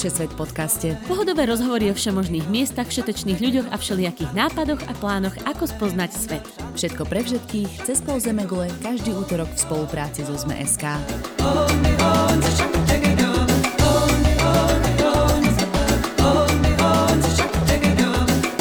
[0.00, 0.96] Všesvet podcaste.
[1.04, 6.44] Pohodové rozhovory o všemožných miestach, všetečných ľuďoch a všelijakých nápadoch a plánoch, ako spoznať svet.
[6.72, 10.88] Všetko pre všetkých, cez pol Zemegule, každý útorok v spolupráci so ZME.sk.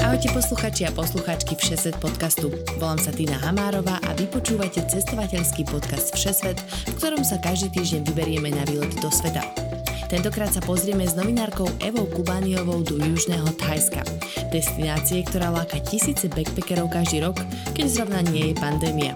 [0.04, 2.52] Ahojte posluchači a posluchačky Všesvet podcastu.
[2.84, 8.52] Volám sa Tina Hamárová a vypočúvate cestovateľský podcast Všesvet, v ktorom sa každý týždeň vyberieme
[8.52, 9.59] na výlet do sveta.
[10.10, 14.02] Tentokrát sa pozrieme s novinárkou Evou Kubániovou do južného Thajska.
[14.50, 17.38] Destinácie, ktorá láka tisíce backpackerov každý rok,
[17.78, 19.14] keď zrovna nie je pandémia.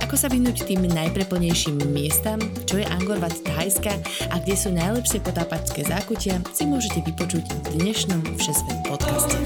[0.00, 3.92] Ako sa vyhnúť tým najpreplnejším miestam, čo je Angkor Wat Thajska
[4.32, 9.36] a kde sú najlepšie potápačské zákutia, si môžete vypočuť v dnešnom Všesvet podcaste.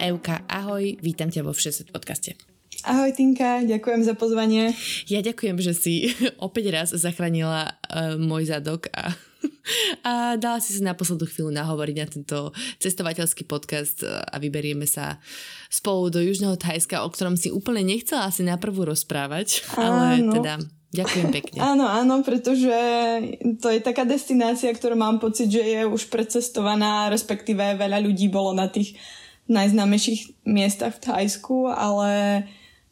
[0.00, 2.55] Euka, ahoj, vítam ťa vo Všesvet podcaste.
[2.86, 4.70] Ahoj Tinka, ďakujem za pozvanie.
[5.10, 5.94] Ja ďakujem, že si
[6.38, 9.10] opäť raz zachránila uh, môj zadok a,
[10.06, 12.38] a dala si sa na poslednú chvíľu nahovoriť na tento
[12.78, 15.18] cestovateľský podcast a vyberieme sa
[15.66, 20.38] spolu do Južného Thajska, o ktorom si úplne nechcela asi naprvu rozprávať, ale áno.
[20.38, 20.54] teda
[20.86, 21.58] Ďakujem pekne.
[21.60, 22.72] Áno, áno, pretože
[23.60, 28.56] to je taká destinácia, ktorú mám pocit, že je už precestovaná, respektíve veľa ľudí bolo
[28.56, 28.96] na tých
[29.50, 32.46] najznámejších miestach v Thajsku, ale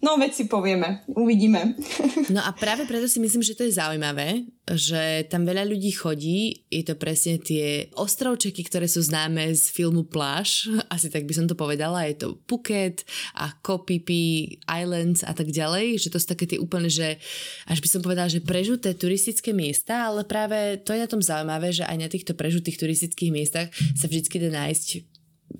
[0.05, 1.73] No, veď si povieme, uvidíme.
[2.25, 6.65] No a práve preto si myslím, že to je zaujímavé, že tam veľa ľudí chodí,
[6.73, 11.45] je to presne tie ostrovčeky, ktoré sú známe z filmu Pláž, asi tak by som
[11.45, 13.05] to povedala, je to Phuket
[13.37, 17.21] a Phi Islands a tak ďalej, že to sú také tie úplne, že
[17.69, 21.77] až by som povedala, že prežuté turistické miesta, ale práve to je na tom zaujímavé,
[21.77, 24.87] že aj na týchto prežutých turistických miestach sa vždy dá nájsť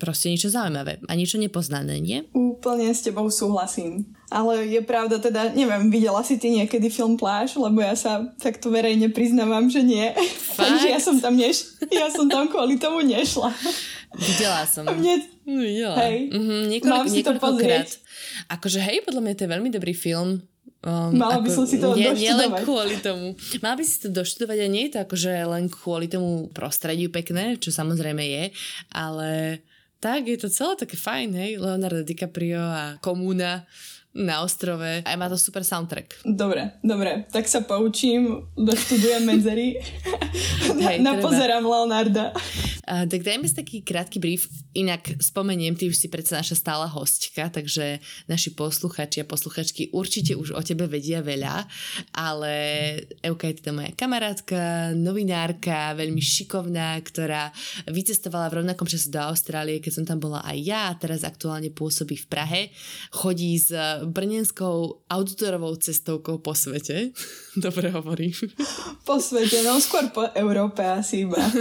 [0.01, 0.99] proste niečo zaujímavé.
[1.07, 2.25] A niečo nepoznané, nie?
[2.33, 4.14] Úplne s tebou súhlasím.
[4.33, 7.61] Ale je pravda teda, neviem, videla si ty niekedy film Pláž?
[7.61, 10.09] Lebo ja sa takto verejne priznávam, že nie.
[10.59, 11.77] Takže ja som tam neš...
[11.93, 13.53] ja som tam kvôli tomu nešla.
[14.17, 14.87] Videla som.
[14.87, 15.21] mne...
[15.45, 15.95] Videla.
[16.01, 16.33] Hej.
[16.33, 17.89] Mm-hmm, niekoľko, Mám si to pozrieť.
[18.49, 20.41] Akože hej, podľa mňa to je veľmi dobrý film.
[20.85, 23.33] Um, Mala by som si to nie, nie len kvôli tomu.
[23.57, 27.57] Mala by si to doštudovať a nie je to akože len kvôli tomu prostrediu pekné,
[27.57, 28.43] čo samozrejme je,
[28.93, 29.61] ale
[29.97, 33.65] tak je to celé také fajn, hej, Leonardo DiCaprio a komúna
[34.15, 36.23] na ostrove a má to super soundtrack.
[36.23, 39.83] Dobre, dobre, tak sa poučím, doštudujem medzery,
[40.85, 42.31] Hej, napozerám Leonarda.
[42.85, 44.45] Uh, tak dajme si taký krátky brief,
[44.77, 47.97] inak spomeniem, ty už si predsa naša stála hostka, takže
[48.29, 51.65] naši posluchači a posluchačky určite už o tebe vedia veľa,
[52.13, 52.53] ale
[53.25, 57.49] Euka je teda moja kamarátka, novinárka, veľmi šikovná, ktorá
[57.89, 61.73] vycestovala v rovnakom čase do Austrálie, keď som tam bola aj ja a teraz aktuálne
[61.73, 62.61] pôsobí v Prahe.
[63.09, 63.73] Chodí s
[64.05, 67.11] brnenskou outdoorovou cestovkou po svete.
[67.65, 68.33] Dobre hovorím.
[69.03, 71.39] Po svete, no skôr po Európe asi iba.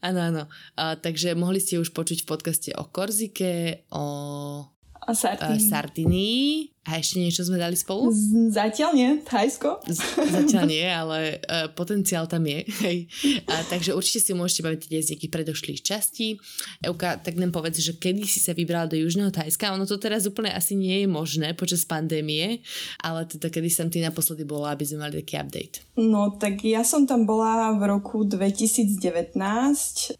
[0.00, 0.44] Áno, áno.
[0.80, 4.64] Takže mohli ste už počuť v podcaste o Korzike, o
[5.12, 5.60] Sardinii.
[5.60, 6.48] Sardinii.
[6.88, 8.08] A ešte niečo sme dali spolu?
[8.08, 9.84] Z- zatiaľ nie, Thajsko.
[9.84, 12.64] Z- zatiaľ nie, ale uh, potenciál tam je.
[12.80, 12.98] Hej.
[13.44, 16.40] A, takže určite si môžete baviť z nejakých predošlých častí.
[16.80, 19.76] Euka, tak nám povedz, že kedy si sa vybrala do Južného Thajska.
[19.76, 22.64] Ono to teraz úplne asi nie je možné počas pandémie,
[23.04, 25.84] ale teda kedy som ty naposledy bola, aby sme mali taký update.
[26.00, 29.36] No tak ja som tam bola v roku 2019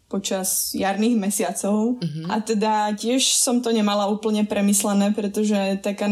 [0.05, 2.25] počas jarných mesiacov uh-huh.
[2.29, 6.05] a teda tiež som to nemala úplne premyslené, pretože taká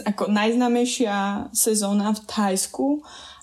[0.00, 2.86] naj ako najznámejšia sezóna v Thajsku,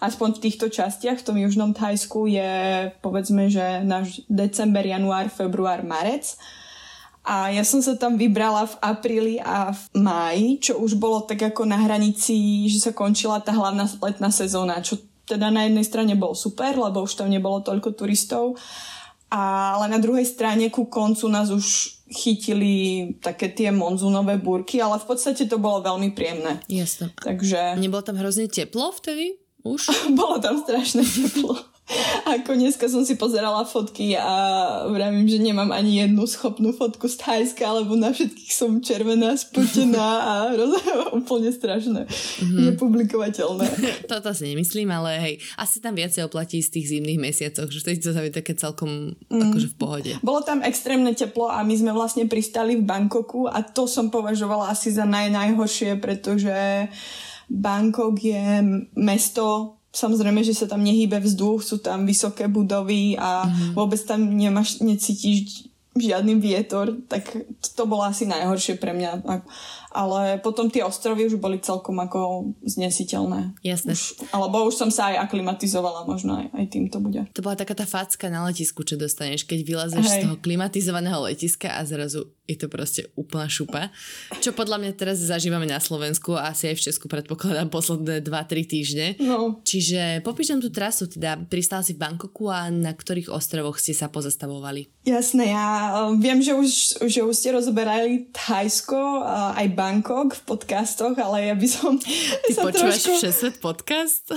[0.02, 2.52] aspoň v týchto častiach, v tom južnom Thajsku je
[3.00, 6.36] povedzme, že náš december, január, február, marec.
[7.22, 11.54] A ja som sa tam vybrala v apríli a v máji, čo už bolo tak
[11.54, 14.98] ako na hranici, že sa končila tá hlavná letná sezóna, čo
[15.30, 18.58] teda na jednej strane bolo super, lebo už tam nebolo toľko turistov,
[19.31, 25.08] ale na druhej strane ku koncu nás už chytili také tie monzunové búrky, ale v
[25.08, 26.59] podstate to bolo veľmi príjemné.
[26.67, 27.16] Jasne.
[27.16, 27.79] Takže...
[27.79, 29.40] Nebolo tam hrozne teplo vtedy?
[29.64, 29.88] Už?
[30.20, 31.56] bolo tam strašné teplo.
[32.28, 34.29] Ako dneska som si pozerala fotky a
[34.88, 40.09] vravím, že nemám ani jednu schopnú fotku z Thajska, lebo na všetkých som červená, spotená
[40.23, 40.79] a roz...
[41.11, 42.08] úplne strašné.
[42.08, 42.59] Mm-hmm.
[42.72, 43.67] Nepublikovateľné.
[44.11, 47.90] Toto si nemyslím, ale hej, asi tam viacej oplatí z tých zimných mesiacoch, že to
[47.91, 49.41] je také celkom mm.
[49.52, 50.11] akože v pohode.
[50.23, 54.72] Bolo tam extrémne teplo a my sme vlastne pristali v Bangkoku a to som považovala
[54.72, 56.87] asi za naj, najhoršie, pretože
[57.52, 58.64] Bangkok je
[58.96, 63.76] mesto Samozrejme, že sa tam nehýbe vzduch, sú tam vysoké budovy a mm-hmm.
[63.76, 67.28] vôbec tam nemáš, necítiš žiadny vietor, tak
[67.76, 69.28] to bolo asi najhoršie pre mňa.
[69.91, 73.59] ale potom tie ostrovy už boli celkom ako znesiteľné.
[73.59, 73.91] Jasné.
[73.91, 77.28] Už, alebo už som sa aj aklimatizovala, možno aj, aj tým to bude.
[77.35, 81.76] To bola taká tá facka na letisku, čo dostaneš, keď vylezeš z toho klimatizovaného letiska
[81.76, 83.90] a zrazu je to proste úplná šupa.
[84.44, 88.68] Čo podľa mňa teraz zažívame na Slovensku a asi aj v Česku predpokladám posledné 2-3
[88.68, 89.08] týždne.
[89.24, 89.64] No.
[89.64, 93.96] Čiže popíš nám tú trasu, teda pristal si v Bangkoku a na ktorých ostrovoch ste
[93.96, 95.02] sa pozastavovali?
[95.08, 95.68] Jasné, ja
[95.98, 96.70] uh, viem, že už,
[97.09, 101.97] že už ste rozoberali Thajsko, uh, aj Bangkok v podcastoch, ale ja by som...
[102.46, 103.18] Ty sa počúvaš trošku...
[103.18, 104.30] Všesvet podcast?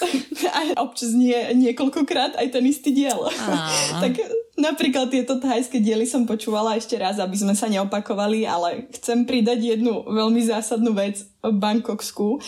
[0.62, 3.18] aj občas nie, niekoľkokrát aj ten istý diel.
[4.02, 4.18] tak
[4.62, 9.74] napríklad tieto thajské diely som počúvala ešte raz, aby sme sa neopakovali, ale chcem pridať
[9.74, 12.38] jednu veľmi zásadnú vec Bangkokskú.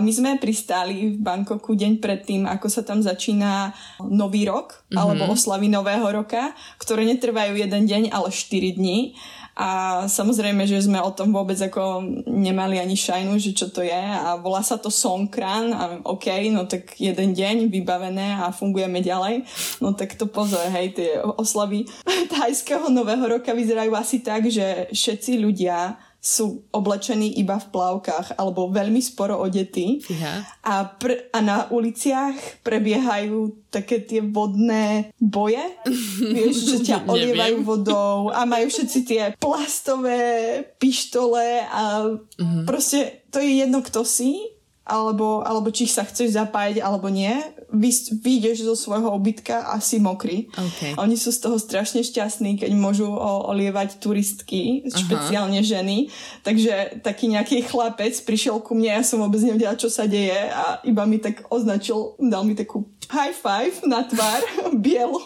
[0.00, 3.76] My sme pristáli v Bangkoku deň predtým, ako sa tam začína
[4.08, 4.96] nový rok, mm-hmm.
[4.96, 9.12] alebo oslavy nového roka, ktoré netrvajú jeden deň, ale 4 dní.
[9.58, 13.90] A samozrejme, že sme o tom vôbec ako nemali ani šajnu, že čo to je
[13.90, 19.42] a volá sa to Songkran a OK, no tak jeden deň vybavené a fungujeme ďalej.
[19.82, 21.90] No tak to pozor, hej, tie oslavy
[22.38, 28.74] thajského nového roka vyzerajú asi tak, že všetci ľudia sú oblečení iba v plavkách alebo
[28.74, 30.02] veľmi sporo odetí.
[30.66, 35.62] A, pr- a na uliciach prebiehajú také tie vodné boje,
[36.34, 40.20] vieš, že ťa olievajú vodou a majú všetci tie plastové
[40.82, 41.82] pištole a
[42.18, 42.64] uh-huh.
[42.66, 47.36] proste to je jedno, kto si alebo, alebo či sa chceš zapájať alebo nie,
[47.72, 50.48] vyjdeš zo svojho obytka a si mokrý.
[50.52, 50.96] Okay.
[50.96, 53.08] Oni sú z toho strašne šťastní, keď môžu
[53.52, 54.96] olievať turistky, Aha.
[54.96, 56.08] špeciálne ženy.
[56.42, 60.80] Takže taký nejaký chlapec prišiel ku mne, ja som vôbec nevedela, čo sa deje a
[60.88, 64.40] iba mi tak označil, dal mi takú high five na tvár,
[64.84, 65.20] bielu.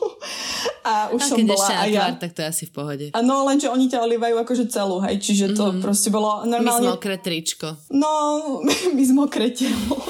[0.82, 2.02] A už a som bola aj ja.
[2.10, 3.06] Tvár, tak to je asi v pohode.
[3.14, 5.80] A no, lenže oni ťa olievajú akože celú, hej, čiže to mm.
[5.82, 6.90] proste bolo normálne...
[6.90, 7.78] My mokré tričko.
[7.94, 8.10] No,
[8.96, 10.00] my mokré telo.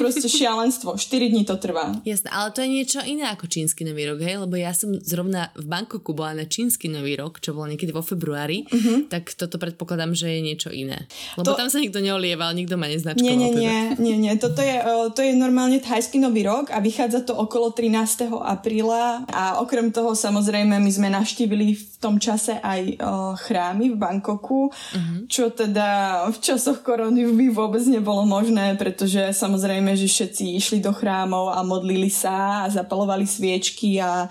[0.00, 0.96] proste šialenstvo.
[0.96, 1.92] 4 dní to trvá.
[2.08, 5.52] Jasné, ale to je niečo iné ako čínsky nový rok, hej, lebo ja som zrovna
[5.52, 9.12] v Bangkoku bola na čínsky nový rok, čo bolo niekedy vo februári, mm-hmm.
[9.12, 11.04] tak toto predpokladám, že je niečo iné.
[11.36, 11.60] Lebo to...
[11.60, 13.28] tam sa nikto neolieval, nikto ma neznačkoval.
[13.28, 13.60] Nie, nie, teda.
[13.60, 14.32] nie, nie, nie.
[14.40, 14.76] Toto je,
[15.12, 18.32] to je normálne thajský nový rok a Vychádza to okolo 13.
[18.40, 22.94] apríla a okrem toho samozrejme my sme navštívili v tom čase aj o,
[23.36, 25.28] chrámy v Bangkoku, uh-huh.
[25.28, 30.96] čo teda v časoch korony by vôbec nebolo možné, pretože samozrejme, že všetci išli do
[30.96, 34.26] chrámov a modlili sa a zapalovali sviečky a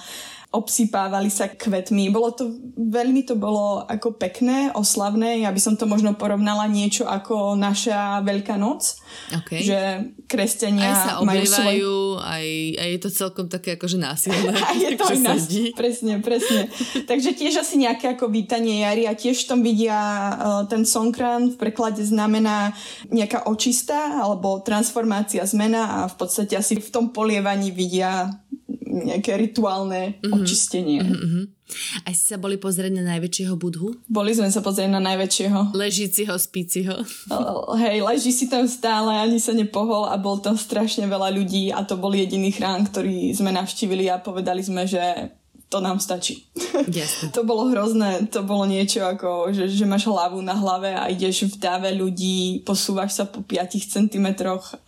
[0.49, 2.09] obsypávali sa kvetmi.
[2.09, 5.45] Bolo to, veľmi to bolo ako pekné, oslavné.
[5.45, 8.97] Ja by som to možno porovnala niečo ako naša Veľká noc.
[9.29, 9.61] Okay.
[9.61, 9.79] Že
[10.25, 11.77] kresťania aj sa majú svoj...
[12.25, 12.47] aj,
[12.81, 14.57] aj je to celkom také akože násilné.
[14.69, 15.45] a je to aj nás,
[15.77, 16.65] presne, presne.
[17.05, 21.61] Takže tiež asi nejaké ako vítanie jary a tiež tom vidia uh, ten Songkran v
[21.61, 22.73] preklade znamená
[23.13, 28.33] nejaká očista alebo transformácia, zmena a v podstate asi v tom polievaní vidia
[28.89, 30.33] nejaké rituálne mm-hmm.
[30.33, 31.01] očistenie.
[31.05, 31.45] Mm-hmm.
[32.03, 33.93] A si sa boli pozrieť na najväčšieho budhu?
[34.09, 35.77] Boli sme sa pozrieť na najväčšieho.
[35.77, 37.05] Ležíciho, spíciho.
[37.77, 41.85] Hej, leží si tam stále, ani sa nepohol a bol tam strašne veľa ľudí a
[41.85, 45.29] to bol jediný chrán, ktorý sme navštívili a povedali sme, že
[45.69, 46.43] to nám stačí.
[46.89, 47.27] Yes.
[47.35, 51.45] to bolo hrozné, to bolo niečo ako, že, že máš hlavu na hlave a ideš
[51.51, 54.27] v dáve ľudí, posúvaš sa po 5 cm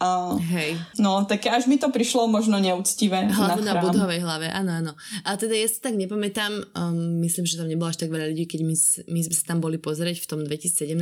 [0.01, 0.33] a...
[0.39, 0.79] Hej.
[0.97, 3.27] No, tak až mi to prišlo možno neúctivé.
[3.29, 4.91] Hlavu na, na budhovej hlave, áno, áno.
[5.27, 8.49] A teda ja sa tak nepamätám, um, myslím, že tam nebolo až tak veľa ľudí,
[8.49, 8.75] keď my,
[9.11, 10.95] my sme sa tam boli pozrieť v tom 2017.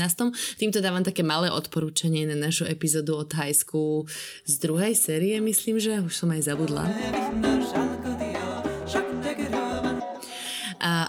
[0.59, 4.09] Týmto dávam také malé odporúčanie na našu epizódu o Thajsku
[4.43, 6.83] z druhej série, myslím, že už som aj zabudla.
[6.89, 7.89] A,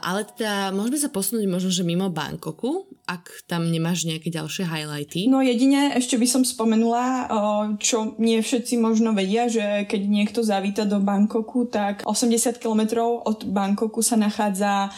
[0.02, 5.26] ale teda môžeme sa posunúť možno, že mimo Bangkoku, ak tam nemáš nejaké ďalšie highlighty.
[5.26, 7.26] No jedine ešte by som spomenula,
[7.82, 13.46] čo nie všetci možno vedia, že keď niekto zavíta do Bangkoku, tak 80 km od
[13.50, 14.94] Bangkoku sa nachádza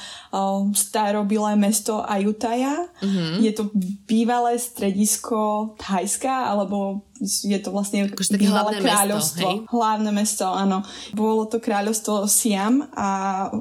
[0.77, 2.89] starobilé mesto Ayutthaya.
[3.01, 3.41] Uh-huh.
[3.41, 3.69] Je to
[4.09, 9.47] bývalé stredisko Thajska, alebo je to vlastne akože bývalé kráľovstvo.
[9.47, 9.71] Mesto, hej?
[9.71, 10.83] Hlavné mesto, áno.
[11.15, 13.09] Bolo to kráľovstvo Siam a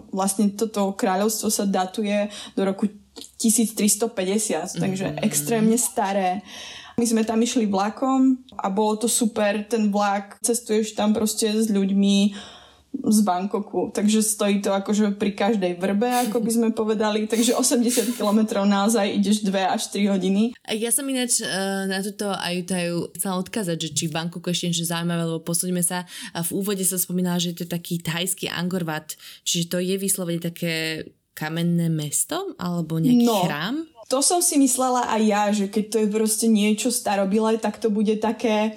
[0.09, 2.27] vlastne toto kráľovstvo sa datuje
[2.57, 2.89] do roku
[3.37, 4.81] 1350, mm-hmm.
[4.81, 6.41] takže extrémne staré.
[6.97, 11.69] My sme tam išli vlakom a bolo to super, ten vlak, cestuješ tam proste s
[11.69, 12.17] ľuďmi,
[12.91, 18.19] z Bangkoku, takže stojí to akože pri každej vrbe, ako by sme povedali, takže 80
[18.19, 20.51] km naozaj ideš 2 až 3 hodiny.
[20.75, 24.85] Ja som ináč uh, na túto Ayutthaju chcela odkázať, že či v Bangkoku ešte niečo
[24.91, 26.03] zaujímavé, lebo posúďme sa,
[26.35, 29.15] v úvode sa spomínala, že je to taký thajský Angkor Wat,
[29.47, 33.75] čiže to je vyslovene také kamenné mesto alebo nejaký no, chrám?
[34.11, 37.87] to som si myslela aj ja, že keď to je proste niečo starobilé, tak to
[37.87, 38.75] bude také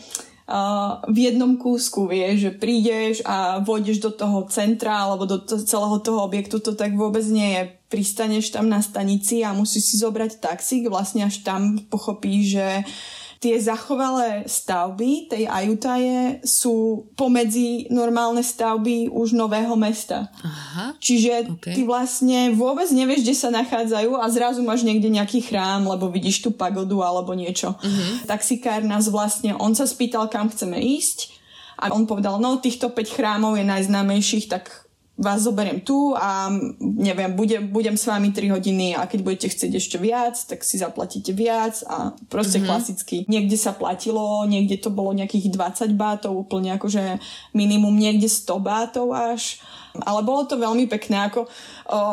[1.08, 5.96] v jednom kúsku, vieš, že prídeš a vôjdeš do toho centra alebo do to, celého
[6.04, 7.62] toho objektu, to tak vôbec nie je.
[7.88, 13.23] Pristaneš tam na stanici a musíš si zobrať taxík, vlastne až tam pochopíš, že uh,
[13.40, 20.30] tie zachovalé stavby tej Ajutaje sú pomedzi normálne stavby už nového mesta.
[20.42, 21.74] Aha, Čiže okay.
[21.76, 26.44] ty vlastne vôbec nevieš, kde sa nachádzajú a zrazu máš niekde nejaký chrám, lebo vidíš
[26.44, 27.74] tú pagodu alebo niečo.
[27.74, 28.12] Uh-huh.
[28.28, 31.34] Taxikár nás vlastne, on sa spýtal, kam chceme ísť
[31.80, 34.83] a on povedal, no týchto 5 chrámov je najznámejších, tak
[35.14, 39.72] vás zoberiem tu a neviem, budem, budem s vami 3 hodiny a keď budete chcieť
[39.78, 42.66] ešte viac, tak si zaplatíte viac a proste mm-hmm.
[42.66, 43.16] klasicky.
[43.30, 47.22] Niekde sa platilo, niekde to bolo nejakých 20 bátov, úplne akože
[47.54, 49.62] minimum, niekde 100 bátov až.
[49.94, 51.30] Ale bolo to veľmi pekné.
[51.30, 51.48] Ako, o,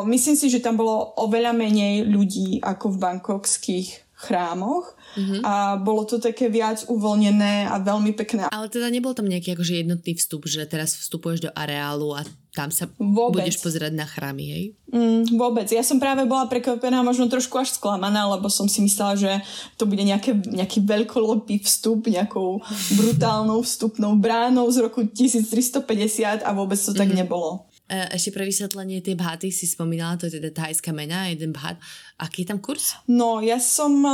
[0.06, 3.88] myslím si, že tam bolo oveľa menej ľudí ako v bankokských
[4.22, 5.42] chrámoch mm-hmm.
[5.42, 8.46] a bolo to také viac uvoľnené a veľmi pekné.
[8.46, 12.68] Ale teda nebol tam nejaký akože jednotný vstup, že teraz vstupuješ do areálu a tam
[12.68, 13.42] sa vôbec.
[13.42, 14.64] budeš pozerať na chrámy, hej?
[14.92, 15.64] Mm, vôbec.
[15.72, 19.32] Ja som práve bola prekvapená, možno trošku až sklamaná, lebo som si myslela, že
[19.80, 22.60] to bude nejaké, nejaký veľkolopý vstup, nejakou
[23.00, 27.00] brutálnou vstupnou bránou z roku 1350 a vôbec to mm-hmm.
[27.00, 27.18] tak mhm.
[27.24, 27.71] nebolo.
[27.92, 31.76] E, ešte pre vysvetlenie, tie bhaty si spomínala, to je teda thajská mena, jeden bhat.
[32.16, 32.96] Aký je tam kurz?
[33.04, 34.12] No, ja som e,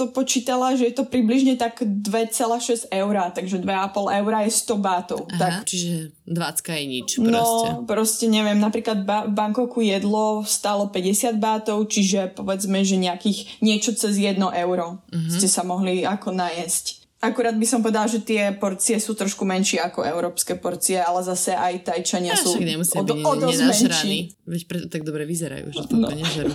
[0.00, 5.20] to počítala, že je to približne tak 2,6 eur, takže 2,5 eur je 100 bátov.
[5.36, 5.68] Aha, tak.
[5.68, 7.68] čiže 20 je nič proste.
[7.68, 13.92] No, proste neviem, napríklad v Bangkoku jedlo stalo 50 bátov, čiže povedzme, že nejakých niečo
[13.92, 15.36] cez 1 euro uh-huh.
[15.36, 16.97] ste sa mohli ako najesť.
[17.18, 21.50] Akurát by som povedala, že tie porcie sú trošku menšie ako európske porcie, ale zase
[21.50, 24.16] aj tajčania ja, sú o, byť o dosť menší.
[24.46, 26.14] Veď preto tak dobre vyzerajú, že to no.
[26.14, 26.54] nežerú.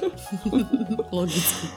[1.20, 1.68] Logicky.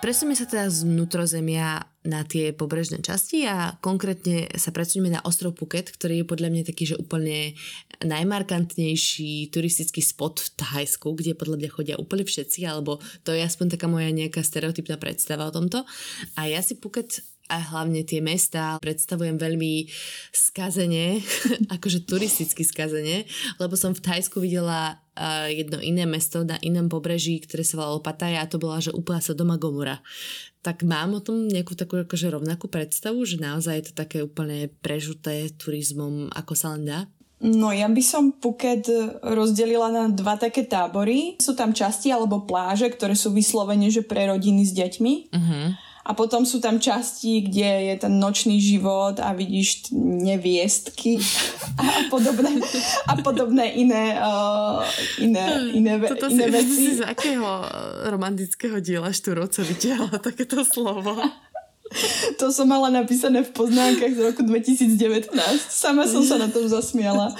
[0.00, 5.52] Presujeme sa teda z vnútrozemia na tie pobrežné časti a konkrétne sa presunieme na ostrov
[5.52, 7.52] Phuket, ktorý je podľa mňa taký, že úplne
[8.00, 12.96] najmarkantnejší turistický spot v Thajsku, kde podľa mňa chodia úplne všetci, alebo
[13.28, 15.84] to je aspoň taká moja nejaká stereotypná predstava o tomto.
[16.40, 17.20] A ja si Phuket
[17.52, 19.84] a hlavne tie mesta predstavujem veľmi
[20.32, 21.20] skazene,
[21.76, 23.28] akože turisticky skazene,
[23.60, 24.96] lebo som v Thajsku videla
[25.52, 29.20] jedno iné mesto na inom pobreží, ktoré sa volalo Pattaya a to bola, že úplne
[29.20, 30.00] sa doma Gomora.
[30.60, 34.68] Tak mám o tom nejakú takú akože rovnakú predstavu, že naozaj je to také úplne
[34.84, 37.00] prežuté turizmom, ako sa len dá?
[37.40, 38.84] No ja by som Phuket
[39.24, 41.40] rozdelila na dva také tábory.
[41.40, 45.12] Sú tam časti alebo pláže, ktoré sú vyslovene, že pre rodiny s deťmi.
[45.32, 51.20] Uh-huh a potom sú tam časti, kde je ten nočný život a vidíš neviestky
[51.80, 52.60] a podobné,
[53.04, 54.80] a podobné iné, uh,
[55.20, 55.44] iné,
[55.76, 56.80] iné, Toto iné si, veci.
[56.80, 57.48] Si z akého
[58.08, 61.20] romantického diela Štúrovca vytiahla takéto slovo?
[62.38, 65.34] To som mala napísané v poznámkach z roku 2019.
[65.66, 67.34] Sama som sa na tom zasmiala.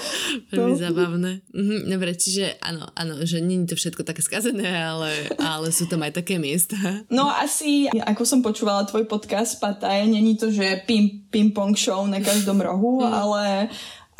[0.51, 0.81] Veľmi no.
[0.81, 1.31] zábavné.
[1.55, 5.87] Mhm, dobre, čiže áno, áno, že nie je to všetko také skazené, ale, ale sú
[5.87, 6.75] tam aj také miesta.
[7.07, 12.19] No asi, ako som počúvala tvoj podcast Pataj, není to, že ping, ping-pong show na
[12.19, 13.07] každom rohu, mm.
[13.07, 13.43] ale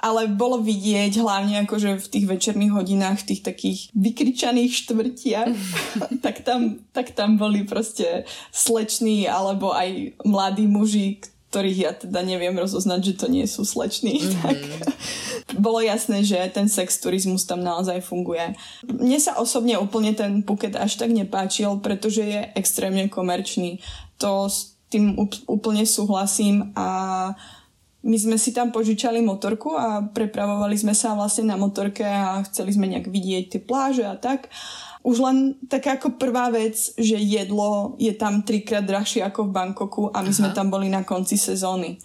[0.01, 5.53] ale bolo vidieť hlavne akože v tých večerných hodinách, v tých takých vykričaných štvrtiach,
[6.25, 12.55] tak, tam, tak tam boli proste sleční alebo aj mladí muži, ktorých ja teda neviem
[12.55, 14.41] rozoznať, že to nie sú sleční, mm-hmm.
[15.51, 18.55] tak bolo jasné, že ten sex turizmus tam naozaj funguje.
[18.87, 23.83] Mne sa osobne úplne ten Phuket až tak nepáčil, pretože je extrémne komerčný.
[24.23, 25.15] To s tým
[25.47, 26.87] úplne súhlasím a
[28.01, 32.73] my sme si tam požičali motorku a prepravovali sme sa vlastne na motorke a chceli
[32.73, 34.49] sme nejak vidieť tie pláže a tak.
[35.05, 35.37] Už len
[35.69, 40.33] taká ako prvá vec, že jedlo je tam trikrát drahšie ako v Bangkoku a my
[40.33, 40.37] Aha.
[40.37, 42.01] sme tam boli na konci sezóny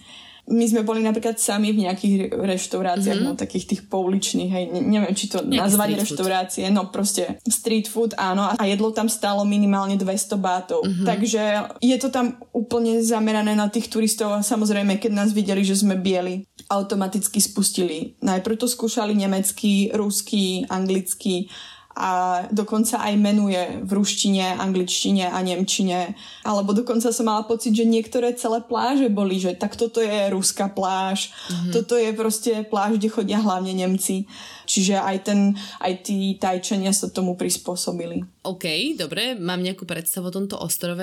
[0.47, 3.35] my sme boli napríklad sami v nejakých reštauráciách, mm-hmm.
[3.35, 6.75] no takých tých pouličných, hej, ne, neviem, či to Nejaký nazvať reštaurácie, food.
[6.75, 10.87] no proste street food, áno, a jedlo tam stálo minimálne 200 bátov.
[10.87, 11.07] Mm-hmm.
[11.07, 11.43] Takže
[11.83, 15.99] je to tam úplne zamerané na tých turistov a samozrejme, keď nás videli, že sme
[15.99, 18.15] bieli, automaticky spustili.
[18.23, 21.50] Najprv to skúšali nemecky, rusky, anglicky
[21.97, 26.12] a dokonca aj menuje v ruštine, angličtine a nemčine.
[26.45, 30.69] Alebo dokonca som mala pocit, že niektoré celé pláže boli, že tak toto je ruská
[30.69, 31.73] pláž, mm-hmm.
[31.73, 34.29] toto je proste pláž, kde chodia hlavne Nemci.
[34.66, 38.26] Čiže aj, ten, aj tí tajčania sa tomu prispôsobili.
[38.46, 41.02] OK, dobre, mám nejakú predstavu o tomto ostrove.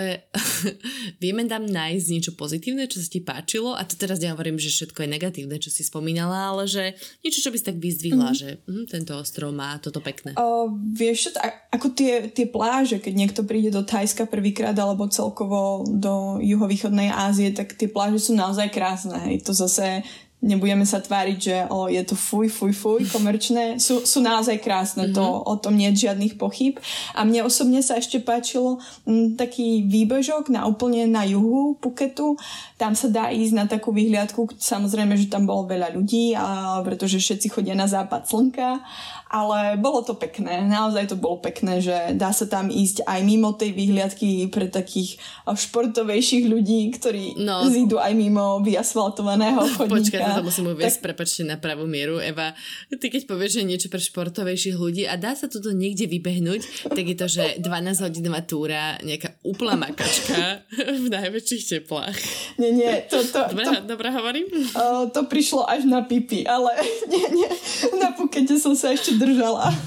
[1.23, 3.75] Vieme tam nájsť niečo pozitívne, čo sa ti páčilo?
[3.75, 7.51] A to teraz nehovorím, že všetko je negatívne, čo si spomínala, ale že niečo, čo
[7.51, 8.37] by si tak vyzdvihla, mm.
[8.37, 10.35] že hm, tento ostrov má toto pekné.
[10.39, 11.35] Uh, vieš,
[11.71, 17.51] ako tie, tie pláže, keď niekto príde do Thajska prvýkrát alebo celkovo do juhovýchodnej Ázie,
[17.51, 19.19] tak tie pláže sú naozaj krásne.
[19.35, 20.03] Je to zase
[20.43, 25.09] nebudeme sa tváriť, že o, je to fuj, fuj, fuj, komerčné, sú, sú naozaj krásne,
[25.09, 25.17] mm-hmm.
[25.17, 25.41] to, mhm.
[25.47, 26.77] o tom nie je žiadnych pochyb.
[27.15, 32.35] A mne osobne sa ešte páčilo m, taký výbežok na úplne na juhu Puketu,
[32.75, 37.23] tam sa dá ísť na takú vyhliadku, samozrejme, že tam bolo veľa ľudí, a, pretože
[37.23, 38.83] všetci chodia na západ slnka
[39.33, 43.49] ale bolo to pekné, naozaj to bolo pekné, že dá sa tam ísť aj mimo
[43.57, 45.17] tej výhliadky pre takých
[45.49, 47.65] športovejších ľudí, ktorí no.
[47.65, 50.21] zídu aj mimo vyasfaltovaného chodníka.
[50.21, 51.13] Počkaj, to musím uvieť, tak...
[51.13, 52.17] prepačte na pravú mieru.
[52.17, 52.55] Eva,
[52.89, 57.03] ty keď povieš, že niečo pre športovejších ľudí a dá sa toto niekde vybehnúť, tak
[57.03, 60.63] je to, že 12 hodinová túra, nejaká úplná makačka
[61.03, 62.17] v najväčších teplách.
[62.57, 63.21] Nie, nie, to...
[63.25, 64.47] to, dobre, to, dobre hovorím?
[64.73, 66.73] Uh, to prišlo až na pipi, ale
[67.11, 67.49] nie, nie,
[67.97, 69.69] na Pukete som sa ešte držala.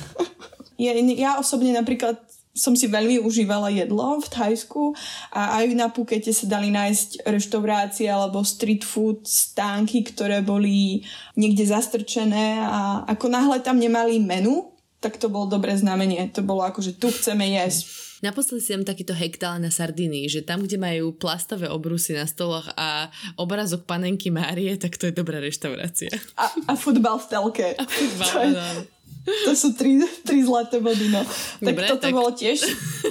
[0.77, 2.21] Ja, ja osobne napríklad
[2.57, 4.97] som si veľmi užívala jedlo v Thajsku
[5.31, 11.05] a aj na Pukete sa dali nájsť reštaurácie alebo street food stánky, ktoré boli
[11.37, 14.73] niekde zastrčené a ako náhle tam nemali menu,
[15.05, 16.33] tak to bolo dobré znamenie.
[16.33, 18.07] To bolo ako, že tu chceme jesť.
[18.25, 22.65] Naposledy si tam takýto hektál na Sardinii, že tam, kde majú plastové obrusy na stoloch
[22.73, 26.09] a obrazok panenky Márie, tak to je dobrá reštaurácia.
[26.41, 27.69] A, a futbal v telke.
[27.77, 28.96] A futbal, to je,
[29.27, 31.23] to sú tri, tri zlaté body, no.
[31.61, 32.15] Tak Dobre, toto tak...
[32.15, 32.63] bolo tiež.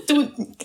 [0.08, 0.16] Tu,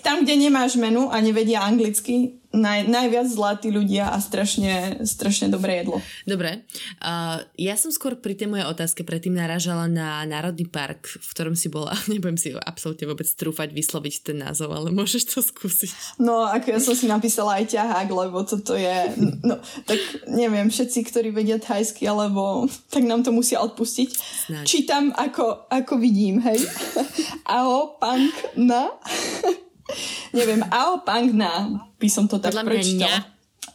[0.01, 5.83] tam, kde nemáš menu a nevedia anglicky, naj, najviac zlatí ľudia a strašne, strašne dobré
[5.83, 6.03] jedlo.
[6.27, 6.67] Dobre.
[6.99, 11.55] Uh, ja som skôr pri tej mojej otázke predtým naražala na Národný park, v ktorom
[11.55, 11.95] si bola.
[12.11, 16.19] Nebudem si absolútne vôbec trúfať vysloviť ten názov, ale môžeš to skúsiť.
[16.19, 19.15] No, ako ja som si napísala aj ťahák, lebo toto je...
[19.41, 24.09] No, tak neviem, všetci, ktorí vedia thajsky, alebo tak nám to musia odpustiť.
[24.47, 24.65] Snáď.
[24.67, 26.59] Čítam, ako, ako vidím, hej.
[27.47, 28.91] Ao, punk, na.
[30.37, 33.21] Neviem, Ao Pangna by som to tak Podľa prečítala.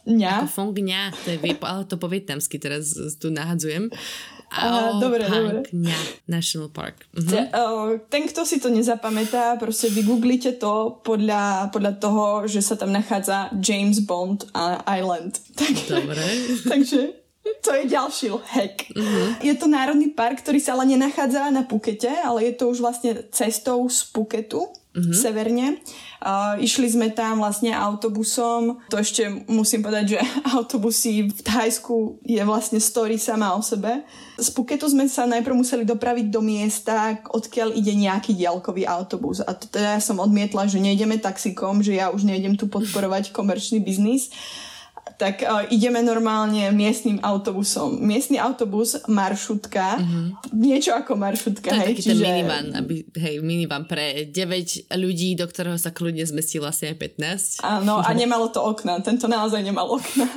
[0.03, 0.43] Ňa.
[0.43, 3.91] Ako fongňa, to je, ale to po vietnamsky teraz tu nahadzujem.
[4.47, 5.67] Ao dobre, dobre.
[6.23, 7.03] National Park.
[7.11, 7.27] Uh-huh.
[7.27, 12.79] Te, uh, ten, kto si to nezapamätá, proste vygooglite to podľa, podľa toho, že sa
[12.79, 14.47] tam nachádza James Bond
[14.87, 15.39] Island.
[15.59, 16.23] Tak, dobre.
[16.71, 17.17] takže
[17.59, 18.87] to je ďalší hack.
[18.95, 19.27] Uh-huh.
[19.43, 23.27] Je to národný park, ktorý sa ale nenachádza na Pukete, ale je to už vlastne
[23.35, 24.63] cestou z Puketu
[24.97, 25.13] uh-huh.
[25.13, 25.77] severne.
[26.17, 28.81] Uh, išli sme tam vlastne autobusom.
[28.89, 30.19] To ešte musím povedať, že
[30.57, 34.01] autobusy v Thajsku je vlastne story sama o sebe.
[34.41, 39.45] Z Puketu sme sa najprv museli dopraviť do miesta, odkiaľ ide nejaký diaľkový autobus.
[39.45, 43.77] A teda ja som odmietla, že nejdeme taxikom, že ja už nejdem tu podporovať komerčný
[43.77, 44.33] biznis
[45.17, 47.97] tak uh, ideme normálne miestnym autobusom.
[47.97, 50.25] Miestny autobus, maršutka, mm-hmm.
[50.53, 51.73] niečo ako maršutka.
[51.73, 52.13] To hej, je taký čiže...
[52.13, 56.95] ten minivan, aby, hej, minivan pre 9 ľudí, do ktorého sa kľudne zmestilo asi aj
[57.17, 57.65] 15.
[57.65, 59.01] Áno, a nemalo to okna.
[59.01, 60.29] Tento naozaj nemal okna.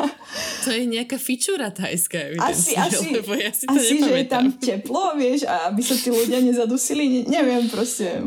[0.64, 4.52] To je nejaká fičúra tajská, asi, asi, lebo ja si to asi že je tam
[4.56, 8.20] teplo, vieš, a aby sa tí ľudia nezadusili, ne, neviem proste.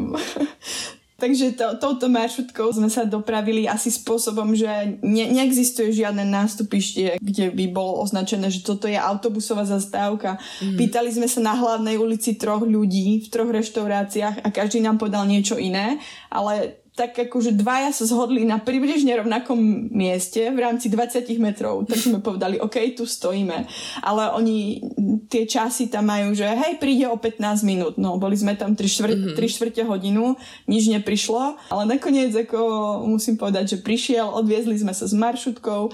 [1.23, 4.67] Takže to, touto maršrutkou sme sa dopravili asi spôsobom, že
[4.99, 10.35] ne, neexistuje žiadne nástupište, kde by bolo označené, že toto je autobusová zastávka.
[10.59, 10.75] Mm.
[10.75, 15.23] Pýtali sme sa na hlavnej ulici troch ľudí v troch reštauráciách a každý nám povedal
[15.23, 15.95] niečo iné,
[16.27, 21.97] ale tak akože dvaja sa zhodli na približne rovnakom mieste v rámci 20 metrov, tak
[21.97, 23.65] sme povedali, OK, tu stojíme.
[24.05, 24.77] Ale oni
[25.25, 27.97] tie časy tam majú, že hej, príde o 15 minút.
[27.97, 29.37] No, boli sme tam 3 štvrt, mm-hmm.
[29.41, 30.37] 3 štvrte hodinu,
[30.69, 32.61] nič neprišlo, ale nakoniec ako
[33.09, 35.89] musím povedať, že prišiel, odviezli sme sa s maršrutkou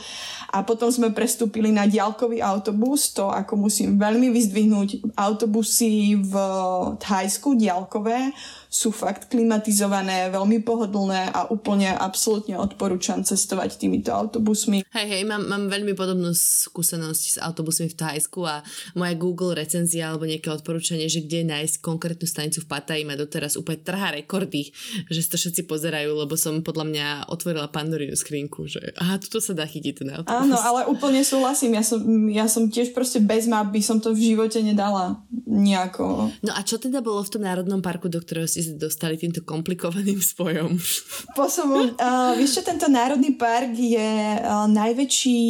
[0.52, 6.34] a potom sme prestúpili na diaľkový autobus, to ako musím veľmi vyzdvihnúť, autobusy v
[7.00, 8.36] Thajsku diaľkové
[8.70, 14.86] sú fakt klimatizované, veľmi pohodlné a úplne absolútne odporúčam cestovať týmito autobusmi.
[14.94, 18.62] Hej, hej, mám, mám veľmi podobnú skúsenosť s autobusmi v Thajsku a
[18.94, 23.58] moja Google recenzia alebo nejaké odporúčanie, že kde nájsť konkrétnu stanicu v Pataji ma doteraz
[23.58, 24.70] úplne trhá rekordy,
[25.10, 29.42] že si to všetci pozerajú, lebo som podľa mňa otvorila Pandorinu skrinku, že aha, tuto
[29.42, 30.46] sa dá chytiť ten autobus.
[30.46, 34.14] Áno, ale úplne súhlasím, ja som, ja som tiež proste bez map by som to
[34.14, 36.30] v živote nedala nejako.
[36.46, 39.42] No a čo teda bolo v tom národnom parku, do ktorého si ste dostali týmto
[39.44, 40.76] komplikovaným spojom?
[41.34, 41.96] Spôsobom.
[41.96, 45.42] Uh, vieš čo, tento národný park je uh, najväčší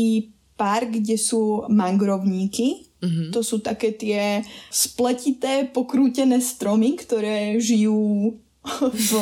[0.60, 3.32] park, kde sú mangrovníky Mm-hmm.
[3.32, 9.22] To sú také tie spletité, pokrútené stromy, ktoré žijú vo,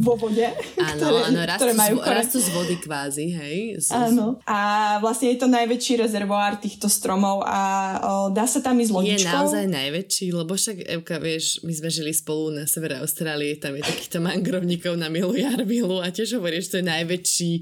[0.00, 0.48] vo vode.
[0.80, 3.58] Áno, ktoré, áno, rastú, ktoré majú z, rastú z vody kvázi, hej.
[3.76, 4.40] Z, áno.
[4.48, 4.58] A
[5.04, 7.60] vlastne je to najväčší rezervoár týchto stromov a
[8.00, 9.28] o, dá sa tam ísť lodičkou.
[9.28, 13.76] Je naozaj najväčší, lebo však Evka, vieš, my sme žili spolu na severe Austrálie, tam
[13.76, 17.52] je takýchto mangrovníkov na milu jarbilu a tiež hovoríš, že to je najväčší,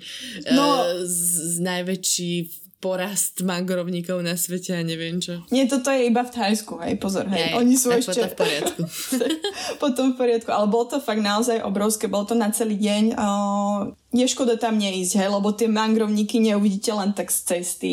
[0.54, 1.22] no, uh, z,
[1.54, 2.32] z najväčší
[2.78, 5.42] porast mangrovníkov na svete a neviem čo.
[5.50, 7.50] Nie, toto je iba v Thajsku, hej, pozor, hej.
[7.50, 8.22] Jej, Oni sú ešte...
[8.22, 8.82] Potom v poriadku.
[9.82, 13.18] potom v poriadku, ale bolo to fakt naozaj obrovské, bolo to na celý deň.
[13.18, 17.92] Uh, je škoda tam neísť, hej, lebo tie mangrovníky neuvidíte len tak z cesty.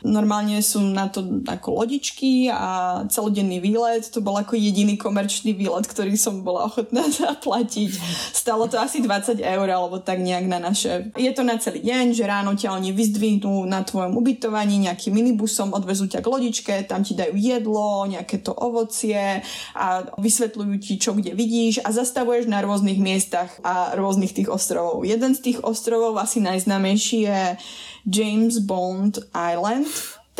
[0.00, 4.08] Normálne sú na to ako lodičky a celodenný výlet.
[4.16, 7.92] To bol ako jediný komerčný výlet, ktorý som bola ochotná zaplatiť.
[8.32, 11.12] Stalo to asi 20 eur alebo tak nejak na naše.
[11.20, 15.76] Je to na celý deň, že ráno ťa oni vyzdvihnú na tvojom ubytovaní nejakým minibusom,
[15.76, 19.44] odvezú ťa k lodičke, tam ti dajú jedlo, nejaké to ovocie
[19.76, 25.04] a vysvetľujú ti, čo kde vidíš a zastavuješ na rôznych miestach a rôznych tých ostrovov.
[25.04, 27.42] Jeden z tých tých ostrovov asi najznámejší je
[28.06, 29.90] James Bond Island.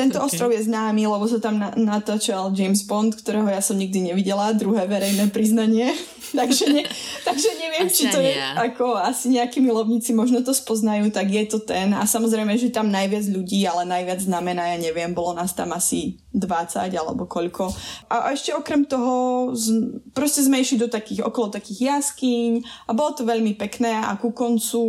[0.01, 0.27] Tento okay.
[0.33, 4.57] ostrov je známy, lebo sa tam na- natáčal James Bond, ktorého ja som nikdy nevidela,
[4.57, 5.93] druhé verejné priznanie.
[6.41, 6.89] takže, ne,
[7.27, 11.45] takže neviem, asi či to je ako asi nejakí milovníci možno to spoznajú, tak je
[11.45, 11.93] to ten.
[11.93, 16.17] A samozrejme, že tam najviac ľudí, ale najviac znamená, ja neviem, bolo nás tam asi
[16.33, 17.69] 20 alebo koľko.
[18.09, 22.91] A, a ešte okrem toho z, proste sme išli do takých, okolo takých jaskyň a
[22.95, 24.81] bolo to veľmi pekné a ku koncu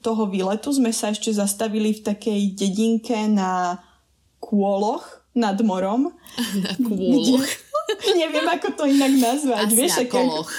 [0.00, 3.82] toho výletu sme sa ešte zastavili v takej dedinke na
[4.40, 6.12] kôloch nad morom.
[6.64, 7.46] Na kôloch.
[8.20, 9.66] neviem, ako to inak nazvať.
[9.68, 10.52] Asi Vieš, na koloch.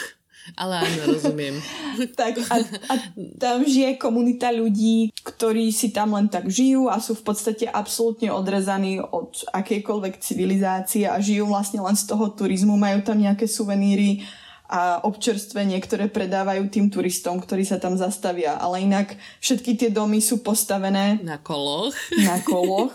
[0.55, 1.59] Ale áno, rozumiem.
[2.19, 2.93] tak a, a
[3.35, 8.31] tam žije komunita ľudí, ktorí si tam len tak žijú a sú v podstate absolútne
[8.31, 12.79] odrezaní od akejkoľvek civilizácie a žijú vlastne len z toho turizmu.
[12.79, 14.23] Majú tam nejaké suveníry
[14.67, 18.59] a občerstvenie, ktoré predávajú tým turistom, ktorí sa tam zastavia.
[18.59, 21.95] Ale inak všetky tie domy sú postavené na koloch.
[22.19, 22.91] Na koloch.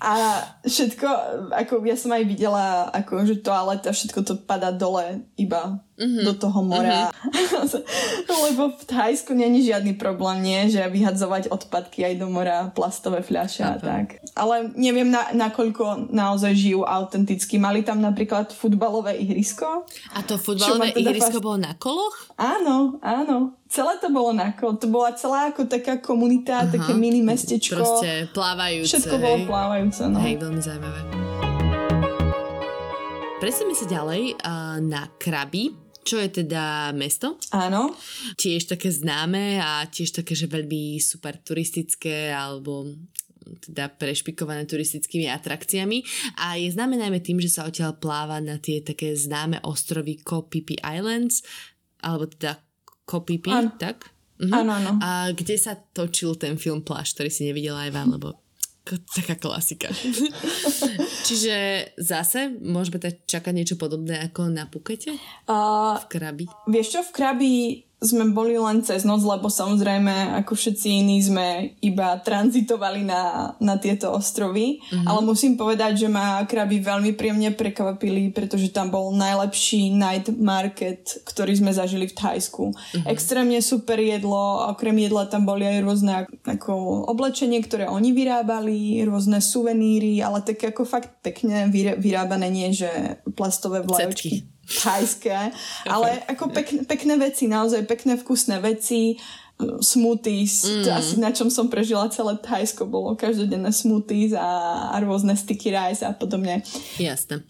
[0.00, 1.08] A všetko,
[1.52, 6.24] ako ja som aj videla, ako že toaleta, všetko to padá dole iba mm-hmm.
[6.24, 7.12] do toho mora.
[7.12, 8.30] Mm-hmm.
[8.48, 10.60] Lebo v Thajsku není žiadny problém, nie?
[10.72, 14.24] Že vyhadzovať odpadky aj do mora, plastové fľaše a tak.
[14.32, 17.60] Ale neviem, na, nakoľko naozaj žijú autenticky.
[17.60, 19.84] Mali tam napríklad futbalové ihrisko.
[20.16, 21.44] A to futbalové teda ihrisko fast...
[21.44, 22.16] bolo na koloch?
[22.40, 23.60] Áno, áno.
[23.70, 24.74] Celé to bolo na kolo.
[24.82, 26.74] To bola celá ako taká komunita, Aha.
[26.74, 27.78] také mini mestečko.
[27.78, 28.98] Proste plávajúce.
[28.98, 30.18] Všetko bolo plávajúce, no.
[30.18, 31.00] Hej, veľmi zaujímavé.
[33.40, 37.36] Presíme sa ďalej uh, na Krabi, čo je teda mesto.
[37.52, 37.92] Áno.
[38.40, 42.88] Tiež také známe a tiež také, že veľmi super turistické alebo
[43.50, 46.06] teda prešpikované turistickými atrakciami
[46.38, 50.78] a je známe najmä tým, že sa odtiaľ pláva na tie také známe ostrovy Kopipi
[50.78, 51.42] Islands
[52.00, 52.62] alebo teda
[53.04, 53.50] Kopipi,
[53.82, 54.06] tak?
[54.40, 54.52] Mhm.
[54.54, 54.90] Áno, áno.
[55.04, 58.39] A kde sa točil ten film Pláž, ktorý si nevidela aj vám, lebo
[58.98, 59.92] taká klasika.
[61.26, 61.54] Čiže
[62.00, 65.14] zase môžeme tak čakať niečo podobné ako na Pukete?
[65.46, 66.44] Uh, v Krabi?
[66.66, 67.54] Vieš čo, v Krabi
[68.00, 73.76] sme boli len cez noc, lebo samozrejme, ako všetci iní, sme iba tranzitovali na, na
[73.76, 74.80] tieto ostrovy.
[74.80, 75.04] Mm-hmm.
[75.04, 81.20] Ale musím povedať, že ma kraby veľmi príjemne prekvapili, pretože tam bol najlepší night market,
[81.28, 82.72] ktorý sme zažili v Thajsku.
[82.72, 83.04] Mm-hmm.
[83.04, 86.12] Extrémne super jedlo, okrem jedla tam boli aj rôzne
[86.48, 91.68] ako oblečenie, ktoré oni vyrábali, rôzne suveníry, ale také ako fakt pekne
[92.00, 95.50] vyrábané, nie že plastové vlajočky thajské,
[95.90, 99.18] ale ako pekné, pekné veci, naozaj pekné vkusné veci,
[99.80, 100.88] smoothies, mm.
[100.88, 106.00] asi na čom som prežila celé Thajsko, bolo každodenné smoothies a, a rôzne sticky rice
[106.00, 106.64] a podobne.
[106.96, 107.44] Jasné.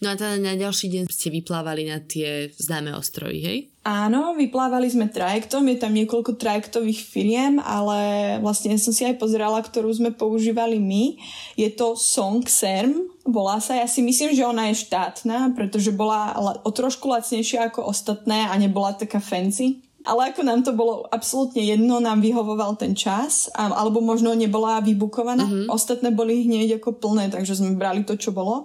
[0.00, 3.58] No a teda na ďalší deň ste vyplávali na tie známe ostrovy, hej?
[3.88, 9.64] Áno, vyplávali sme trajektom, je tam niekoľko trajektových firiem, ale vlastne som si aj pozerala,
[9.64, 11.16] ktorú sme používali my.
[11.56, 13.80] Je to Song Serm, volá sa.
[13.80, 18.54] Ja si myslím, že ona je štátna, pretože bola o trošku lacnejšia ako ostatné a
[18.60, 19.80] nebola taká fancy.
[20.08, 25.44] Ale ako nám to bolo absolútne jedno, nám vyhovoval ten čas, alebo možno nebola vybukovaná.
[25.44, 25.68] Mm-hmm.
[25.68, 28.64] Ostatné boli hneď ako plné, takže sme brali to, čo bolo.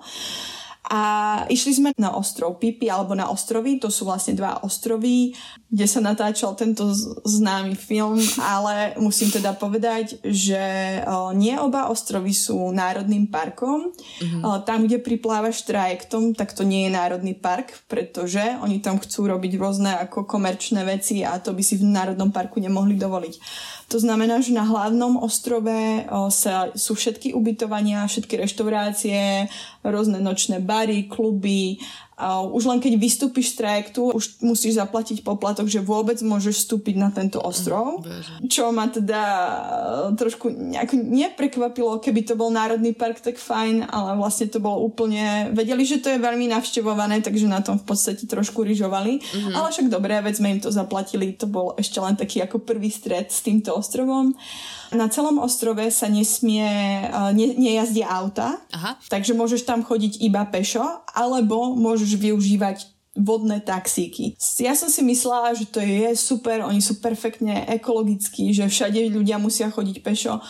[0.93, 1.01] A
[1.49, 5.34] išli sme na ostrov Pipi alebo na ostrovy, to sú vlastne dva ostrovy,
[5.73, 6.86] kde sa natáčal tento
[7.25, 10.62] známy film, ale musím teda povedať, že
[11.34, 13.89] nie oba ostrovy sú národným parkom.
[13.89, 14.69] Mm-hmm.
[14.69, 19.58] Tam, kde priplávaš trajektom, tak to nie je národný park, pretože oni tam chcú robiť
[19.58, 23.36] rôzne ako komerčné veci a to by si v národnom parku nemohli dovoliť.
[23.93, 25.69] To znamená, že na hlavnom ostrove
[26.34, 29.45] sa, sú všetky ubytovania, všetky reštaurácie,
[29.86, 31.77] rôzne nočné bary, kluby
[32.13, 36.95] a už len keď vystúpiš z trajektu, už musíš zaplatiť poplatok, že vôbec môžeš vstúpiť
[37.02, 38.06] na tento ostrov.
[38.45, 44.13] Čo ma teda e, trošku nejako neprekvapilo, keby to bol národný park, tak fajn, ale
[44.13, 45.49] vlastne to bolo úplne...
[45.58, 49.17] Vedeli, že to je veľmi navštevované, takže na tom v podstate trošku ryžovali.
[49.17, 49.54] Mm-hmm.
[49.58, 52.93] Ale však dobré, veď sme im to zaplatili, to bol ešte len taký ako prvý
[52.93, 54.38] stret s týmto ostrovom.
[54.93, 56.65] Na celom ostrove sa nesmie,
[57.10, 59.01] uh, ne, nejazdia auta, Aha.
[59.10, 64.34] takže môžeš tam chodiť iba pešo, alebo môžeš využívať vodné taxíky.
[64.58, 69.38] Ja som si myslela, že to je super, oni sú perfektne ekologickí, že všade ľudia
[69.38, 70.41] musia chodiť pešo.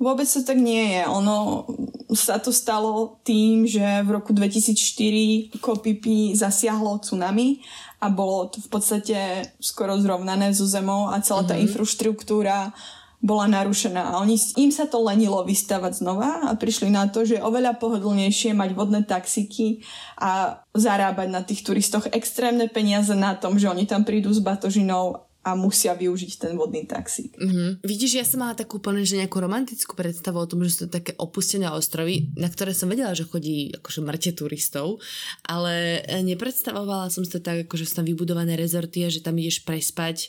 [0.00, 1.02] Vôbec to tak nie je.
[1.04, 1.68] Ono
[2.16, 7.60] sa to stalo tým, že v roku 2004 Kopipi zasiahlo tsunami
[8.00, 9.18] a bolo to v podstate
[9.60, 11.68] skoro zrovnané so zemou a celá tá mm-hmm.
[11.68, 12.72] infraštruktúra
[13.20, 14.16] bola narušená.
[14.16, 17.76] A oni, im sa to lenilo vystavať znova a prišli na to, že je oveľa
[17.76, 19.84] pohodlnejšie mať vodné taxíky
[20.16, 25.30] a zarábať na tých turistoch extrémne peniaze na tom, že oni tam prídu s batožinou
[25.40, 27.32] a musia využiť ten vodný taxík.
[27.32, 27.80] Mm-hmm.
[27.80, 31.00] Vidíš, ja som mala takú úplne, že nejakú romantickú predstavu o tom, že sú to
[31.00, 35.00] také opustené ostrovy, na ktoré som vedela, že chodí akože mŕte turistov,
[35.48, 39.64] ale nepredstavovala som si to tak, akože sú tam vybudované rezorty a že tam ideš
[39.64, 40.28] prespať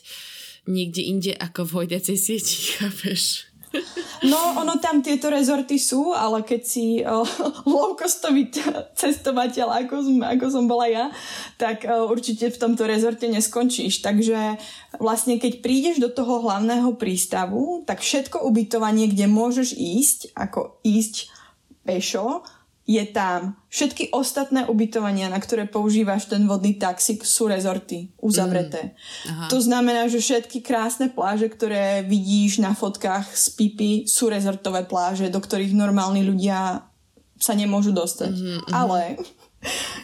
[0.66, 3.52] niekde inde ako v hojdacej sieti, chápeš?
[4.22, 7.24] No, ono tam tieto rezorty sú, ale keď si uh,
[7.72, 8.52] low-costový
[8.94, 11.04] cestovateľ, ako som, ako som bola ja,
[11.56, 14.04] tak uh, určite v tomto rezorte neskončíš.
[14.04, 14.60] Takže
[15.00, 21.32] vlastne keď prídeš do toho hlavného prístavu, tak všetko ubytovanie, kde môžeš ísť, ako ísť
[21.82, 22.46] pešo,
[22.82, 23.54] je tam.
[23.70, 28.98] Všetky ostatné ubytovania, na ktoré používaš ten vodný taxík, sú rezorty uzavreté.
[29.22, 29.48] Mm.
[29.54, 35.30] To znamená, že všetky krásne pláže, ktoré vidíš na fotkách z Pipy, sú rezortové pláže,
[35.30, 36.82] do ktorých normálni ľudia
[37.38, 38.34] sa nemôžu dostať.
[38.34, 38.70] Mm-hmm.
[38.70, 39.18] Ale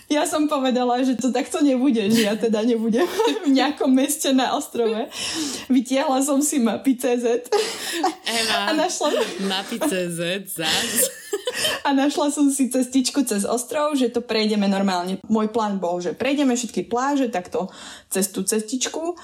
[0.08, 3.04] ja som povedala, že to takto nebude, že ja teda nebudem
[3.46, 5.10] v nejakom meste na ostrove.
[5.68, 7.50] Vytiahla som si mapy CZ.
[8.24, 9.10] Ema, a našla...
[9.44, 10.92] mapy CZ, zás.
[11.82, 15.18] A našla som si cestičku cez ostrov, že to prejdeme normálne.
[15.26, 17.72] Môj plán bol, že prejdeme všetky pláže takto
[18.12, 19.18] cez tú cestičku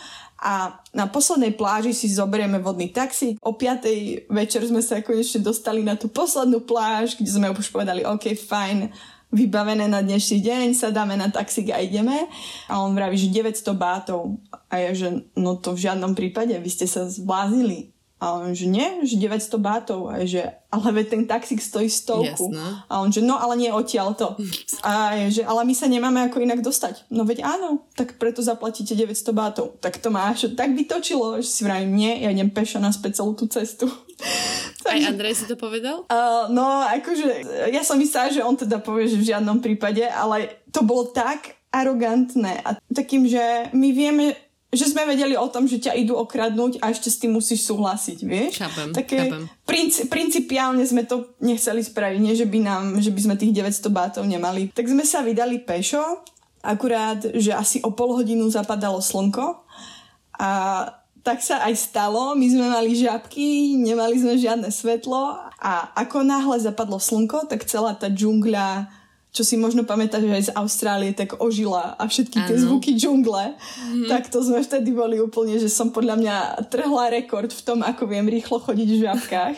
[0.44, 3.40] a na poslednej pláži si zoberieme vodný taxík.
[3.40, 4.28] O 5.
[4.28, 8.92] večer sme sa konečne dostali na tú poslednú pláž, kde sme už povedali, OK, fajn,
[9.34, 12.30] vybavené na dnešný deň, sadáme na taxík a ideme.
[12.70, 14.38] A on vraví, že 900 bátov.
[14.70, 17.93] A ja, že no to v žiadnom prípade, vy ste sa zbláznili.
[18.24, 20.08] A on, že nie, že 900 bátov.
[20.08, 22.48] A je, že ale veď ten taxík stojí stovku.
[22.48, 22.88] Jasne.
[22.88, 24.32] A on, že no, ale nie odtiaľ to.
[24.80, 27.04] A je, že ale my sa nemáme ako inak dostať.
[27.12, 29.76] No veď áno, tak preto zaplatíte 900 bátov.
[29.84, 31.36] Tak to máš, tak by točilo.
[31.44, 33.92] Že si vravím, nie, ja idem pešo naspäť celú tú cestu.
[34.88, 36.08] Aj Andrej si to povedal?
[36.08, 37.28] Uh, no, akože,
[37.68, 41.60] ja som myslela, že on teda povie, že v žiadnom prípade, ale to bolo tak
[41.74, 44.38] arogantné a takým, že my vieme,
[44.74, 48.18] že sme vedeli o tom, že ťa idú okradnúť a ešte s tým musíš súhlasiť,
[48.26, 48.58] vieš?
[48.60, 49.42] Chápem, Také chápem.
[49.64, 53.88] Princi- principiálne sme to nechceli spraviť, nie že by nám, že by sme tých 900
[53.88, 54.74] bátov nemali.
[54.74, 56.22] Tak sme sa vydali pešo,
[56.60, 59.64] akurát, že asi o pol hodinu zapadalo slnko
[60.40, 60.50] a
[61.24, 62.36] tak sa aj stalo.
[62.36, 67.96] My sme mali žabky, nemali sme žiadne svetlo a ako náhle zapadlo slnko, tak celá
[67.96, 68.88] tá džungľa
[69.34, 72.62] čo si možno pamätáš, že aj z Austrálie tak ožila a všetky tie ano.
[72.70, 74.06] zvuky džungle, mm.
[74.06, 76.36] tak to sme vtedy boli úplne, že som podľa mňa
[76.70, 79.56] trhla rekord v tom, ako viem rýchlo chodiť v žabkách.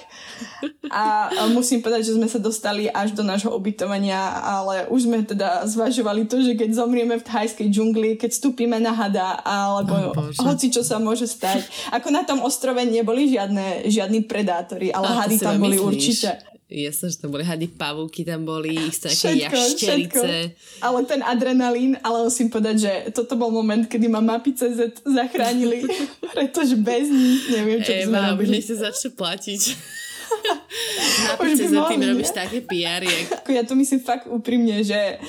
[0.89, 5.69] A, musím povedať, že sme sa dostali až do nášho ubytovania, ale už sme teda
[5.69, 10.73] zvažovali to, že keď zomrieme v thajskej džungli, keď vstúpime na hada, alebo oh, hoci
[10.73, 11.69] čo sa môže stať.
[11.93, 15.85] Ako na tom ostrove neboli žiadne, žiadni predátori, ale a hady tam boli myslíš?
[15.85, 16.56] určite.
[16.67, 20.51] Jasne, že tam boli hady, pavúky tam boli, isté nejaké jašterice.
[20.83, 25.87] Ale ten adrenalín, ale musím povedať, že toto bol moment, kedy ma mapy CZ zachránili,
[26.35, 28.59] pretože bez nich neviem, čo by sme robili.
[28.59, 29.63] Eva, už začne platiť.
[31.31, 33.03] mapy CZ, tým robíš také PR.
[33.47, 35.23] Ja to myslím fakt úprimne, že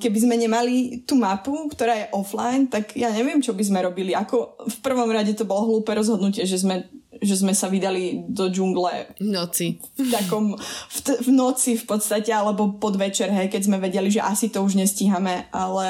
[0.00, 4.16] keby sme nemali tú mapu, ktorá je offline, tak ja neviem, čo by sme robili.
[4.16, 6.88] Ako v prvom rade to bolo hlúpe rozhodnutie, že sme
[7.22, 9.78] že sme sa vydali do džungle v noci.
[9.94, 14.18] V takom, v, t- v noci v podstate, alebo podvečer, hej, keď sme vedeli, že
[14.18, 15.88] asi to už nestíhame, ale,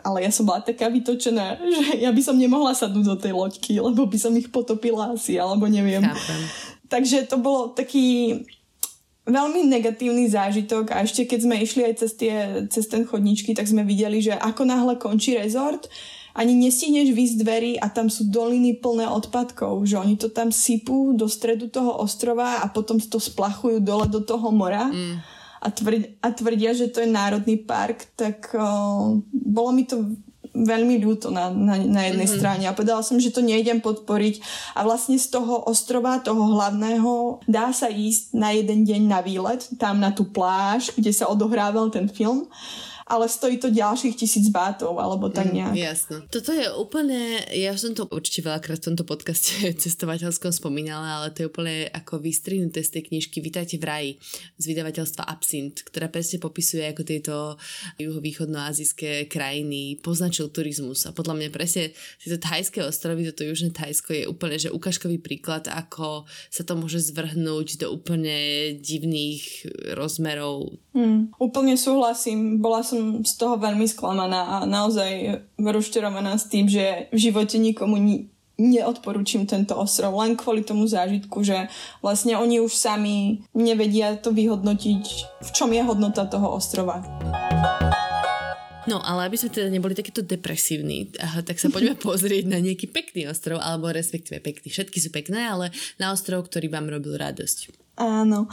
[0.00, 3.76] ale ja som bola taká vytočená, že ja by som nemohla sadnúť do tej loďky,
[3.78, 6.00] lebo by som ich potopila asi, alebo neviem.
[6.00, 6.40] Chápem.
[6.90, 8.40] Takže to bolo taký
[9.30, 13.68] veľmi negatívny zážitok a ešte keď sme išli aj cez, tie, cez ten chodničky, tak
[13.68, 15.86] sme videli, že ako náhle končí rezort,
[16.34, 21.14] ani nestihneš výsť dverí a tam sú doliny plné odpadkov, že oni to tam sypú
[21.14, 24.90] do stredu toho ostrova a potom to splachujú dole do toho mora.
[24.90, 25.18] Mm.
[25.60, 30.08] A, tvrd, a tvrdia, že to je národný park, tak uh, bolo mi to
[30.54, 32.38] veľmi ľúto na, na, na jednej mm-hmm.
[32.40, 34.42] strane a povedala som, že to nejdem podporiť
[34.74, 39.62] a vlastne z toho ostrova, toho hlavného dá sa ísť na jeden deň na výlet,
[39.78, 42.50] tam na tú pláž, kde sa odohrával ten film
[43.10, 45.74] ale stojí to ďalších tisíc bátov, alebo tak mm, nejak.
[45.74, 46.16] Mm, jasno.
[46.30, 51.42] Toto je úplne, ja som to určite veľakrát v tomto podcaste cestovateľskom spomínala, ale to
[51.42, 54.10] je úplne ako vystrihnuté z tej knižky Vítajte v raji
[54.62, 57.34] z vydavateľstva Absint, ktorá presne popisuje, ako tieto
[57.98, 61.90] juhovýchodnoazijské krajiny poznačil turizmus a podľa mňa presne
[62.22, 67.10] tieto thajské ostrovy, toto južné Thajsko je úplne, že ukážkový príklad, ako sa to môže
[67.10, 70.78] zvrhnúť do úplne divných rozmerov.
[70.92, 72.60] Mm, úplne súhlasím.
[72.60, 77.56] Bola som som z toho veľmi sklamaná a naozaj rozčarovaná s tým, že v živote
[77.56, 78.28] nikomu ni-
[78.60, 81.72] neodporúčim tento ostrov len kvôli tomu zážitku, že
[82.04, 85.04] vlastne oni už sami nevedia to vyhodnotiť,
[85.40, 87.00] v čom je hodnota toho ostrova.
[88.84, 93.32] No, ale aby sme teda neboli takéto depresívni, tak sa poďme pozrieť na nejaký pekný
[93.32, 94.68] ostrov, alebo respektíve pekný.
[94.68, 97.72] Všetky sú pekné, ale na ostrov, ktorý vám robil radosť.
[98.00, 98.48] Áno,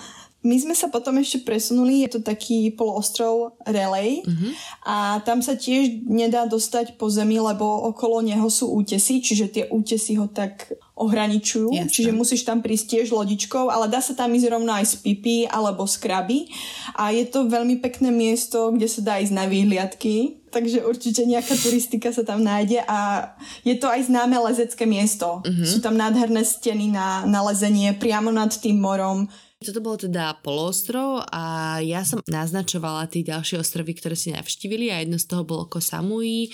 [0.48, 4.52] my sme sa potom ešte presunuli, je to taký poloostrov Relay mm-hmm.
[4.88, 9.64] a tam sa tiež nedá dostať po zemi, lebo okolo neho sú útesy, čiže tie
[9.68, 11.92] útesy ho tak ohraničujú, Jasne.
[11.92, 15.38] čiže musíš tam prísť tiež lodičkou, ale dá sa tam ísť rovno aj z pipy
[15.46, 16.50] alebo z kraby
[16.96, 21.54] a je to veľmi pekné miesto, kde sa dá ísť na výhliadky, takže určite nejaká
[21.54, 23.30] turistika sa tam nájde a
[23.62, 25.46] je to aj známe lezecké miesto.
[25.46, 25.68] Mm-hmm.
[25.70, 31.26] Sú tam nádherné steny na, na lezenie priamo nad tým morom toto bolo teda poloostrov
[31.34, 35.66] a ja som naznačovala tie ďalšie ostrovy, ktoré si navštívili a jedno z toho bolo
[35.66, 36.54] Koh Samui,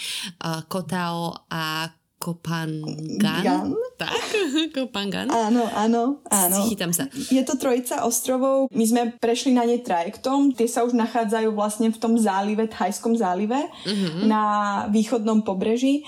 [0.71, 1.91] Kotao a
[2.23, 3.19] Kopangan.
[3.19, 3.75] Gan?
[3.99, 4.27] Tak,
[4.79, 5.27] Kopangan.
[5.27, 6.57] Áno, áno, áno.
[6.71, 7.11] Chytám sa.
[7.11, 8.71] Je to trojica ostrovov.
[8.71, 10.55] My sme prešli na ne trajektom.
[10.55, 14.23] Tie sa už nachádzajú vlastne v tom zálive, Thajskom zálive, uh-huh.
[14.23, 14.43] na
[14.87, 16.07] východnom pobreží.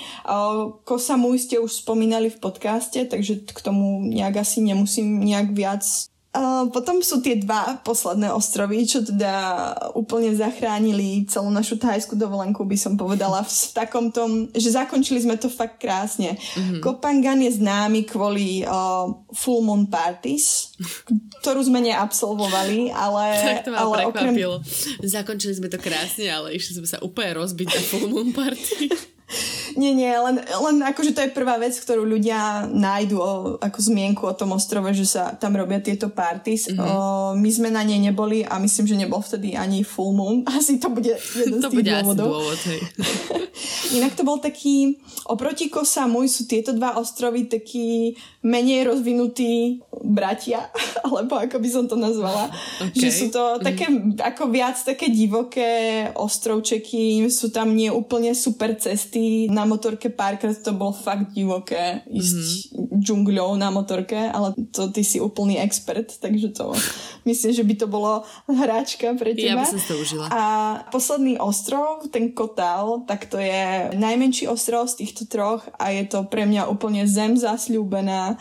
[0.88, 5.84] Koh Samui ste už spomínali v podcaste, takže k tomu nejak asi nemusím nejak viac
[6.36, 12.68] Uh, potom sú tie dva posledné ostrovy, čo teda úplne zachránili celú našu thajskú dovolenku,
[12.68, 16.36] by som povedala, v, v takom tom, že zakončili sme to fakt krásne.
[16.36, 16.84] Mm-hmm.
[16.84, 20.76] Kopangan je známy kvôli uh, Full Moon Parties,
[21.40, 23.24] ktorú sme neabsolvovali, ale...
[23.56, 24.60] Tak to ma ale prekvapilo.
[24.60, 25.08] Okrem...
[25.08, 28.92] Zakončili sme to krásne, ale išli sme sa úplne rozbiť na Full Moon Party.
[29.76, 34.24] Nie, nie, len, len akože to je prvá vec, ktorú ľudia nájdu o, ako zmienku
[34.24, 36.72] o tom ostrove, že sa tam robia tieto parties.
[36.72, 36.80] Mm-hmm.
[36.82, 36.92] O,
[37.36, 40.48] my sme na nej neboli a myslím, že nebol vtedy ani full moon.
[40.58, 42.28] Asi to bude jeden to z tých bude dôvodov.
[42.28, 42.82] Asi dôvod, hej.
[44.00, 50.70] Inak to bol taký, oproti Kosamuj sú tieto dva ostrovy taký menej rozvinutí bratia,
[51.06, 52.54] alebo ako by som to nazvala.
[52.92, 53.08] Okay.
[53.08, 54.22] Že sú to také, mm.
[54.22, 59.50] ako viac také divoké ostrovčeky, sú tam nie úplne super cesty.
[59.50, 62.38] Na motorke párkrát to bolo fakt divoké ísť
[62.72, 63.02] mm-hmm.
[63.02, 66.74] džungľou na motorke, ale to ty si úplný expert, takže to
[67.30, 69.62] myslím, že by to bolo hráčka pre teba.
[69.62, 70.26] Ja by som to užila.
[70.30, 70.42] A
[70.90, 76.26] posledný ostrov, ten Kotal, tak to je najmenší ostrov z týchto troch a je to
[76.30, 78.38] pre mňa úplne zem zasľúbená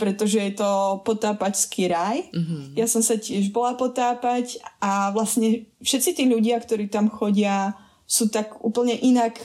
[0.00, 2.24] pretože je to potápačský raj.
[2.32, 2.72] Mm-hmm.
[2.72, 7.76] Ja som sa tiež bola potápať a vlastne všetci tí ľudia, ktorí tam chodia,
[8.08, 9.36] sú tak úplne inak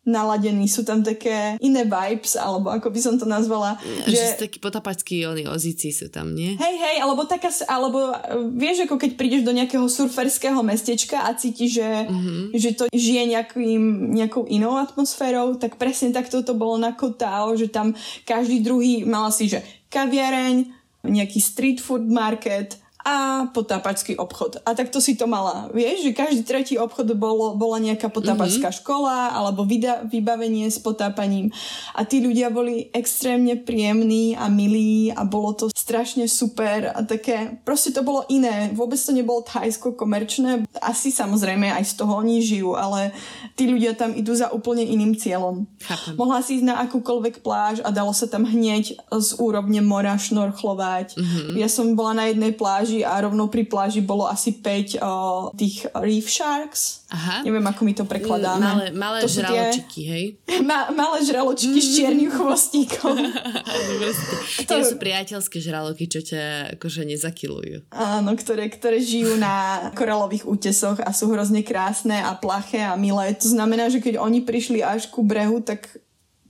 [0.00, 3.76] naladení, sú tam také iné vibes, alebo ako by som to nazvala.
[4.08, 6.56] Že, že sú takí potapačskí oni ozíci sú tam, nie?
[6.56, 8.16] Hej, hej, alebo taká, alebo e,
[8.56, 12.40] vieš, ako keď prídeš do nejakého surferského mestečka a cítiš, že, mm-hmm.
[12.56, 17.68] že to žije nejakým, nejakou inou atmosférou, tak presne takto to bolo na Kotao, že
[17.68, 17.92] tam
[18.24, 19.60] každý druhý mal asi, že
[19.92, 24.60] kaviareň, nejaký street food market a potápačský obchod.
[24.64, 25.72] A takto si to mala.
[25.72, 28.80] Vieš, že každý tretí obchod bolo, bola nejaká potápačská mm-hmm.
[28.84, 31.48] škola alebo vida, vybavenie s potápaním.
[31.96, 37.56] A tí ľudia boli extrémne príjemní a milí a bolo to strašne super a také,
[37.64, 38.68] proste to bolo iné.
[38.76, 40.68] Vôbec to nebolo thajsko komerčné.
[40.84, 43.16] Asi samozrejme aj z toho oni žijú, ale
[43.56, 45.64] tí ľudia tam idú za úplne iným cieľom.
[45.80, 46.20] Chápem.
[46.20, 51.16] Mohla si ísť na akúkoľvek pláž a dalo sa tam hneď z úrovne mora šnorchlovať.
[51.16, 51.56] Mm-hmm.
[51.56, 55.12] Ja som bola na jednej pláži a rovno pri pláži bolo asi 5 o,
[55.54, 57.06] tých reef sharks.
[57.10, 57.42] Aha.
[57.42, 58.62] Neviem, ako mi to prekladáme.
[58.62, 60.10] Malé, malé to žraločiky, tie...
[60.10, 60.24] hej?
[60.68, 61.90] Ma, malé žraločiky mm-hmm.
[61.90, 63.16] s čiernym chvostíkom.
[64.66, 67.90] Ktoré sú priateľské žraloky, čo ťa akože nezakilujú.
[67.94, 73.34] Áno, ktoré, ktoré žijú na koralových útesoch a sú hrozne krásne a plaché a milé.
[73.38, 75.90] To znamená, že keď oni prišli až ku brehu, tak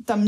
[0.04, 0.24] tam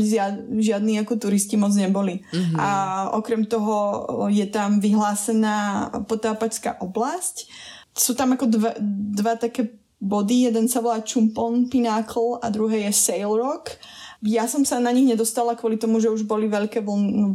[0.59, 2.21] žiadni ako turisti moc neboli.
[2.21, 2.57] Mm-hmm.
[2.59, 2.69] A
[3.15, 7.49] okrem toho je tam vyhlásená potápačská oblasť.
[7.93, 8.71] Sú tam ako dva,
[9.13, 10.51] dva také body.
[10.51, 13.79] Jeden sa volá Chumpon Pinnacle a druhé je Sail Rock.
[14.23, 16.79] Ja som sa na nich nedostala kvôli tomu, že už boli veľké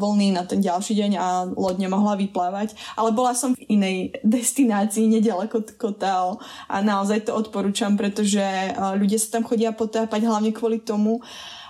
[0.01, 5.05] vlny na ten ďalší deň a loď nemohla vyplávať, ale bola som v inej destinácii
[5.05, 8.41] nedaleko Kotao a naozaj to odporúčam, pretože
[8.97, 11.21] ľudia sa tam chodia potápať hlavne kvôli tomu,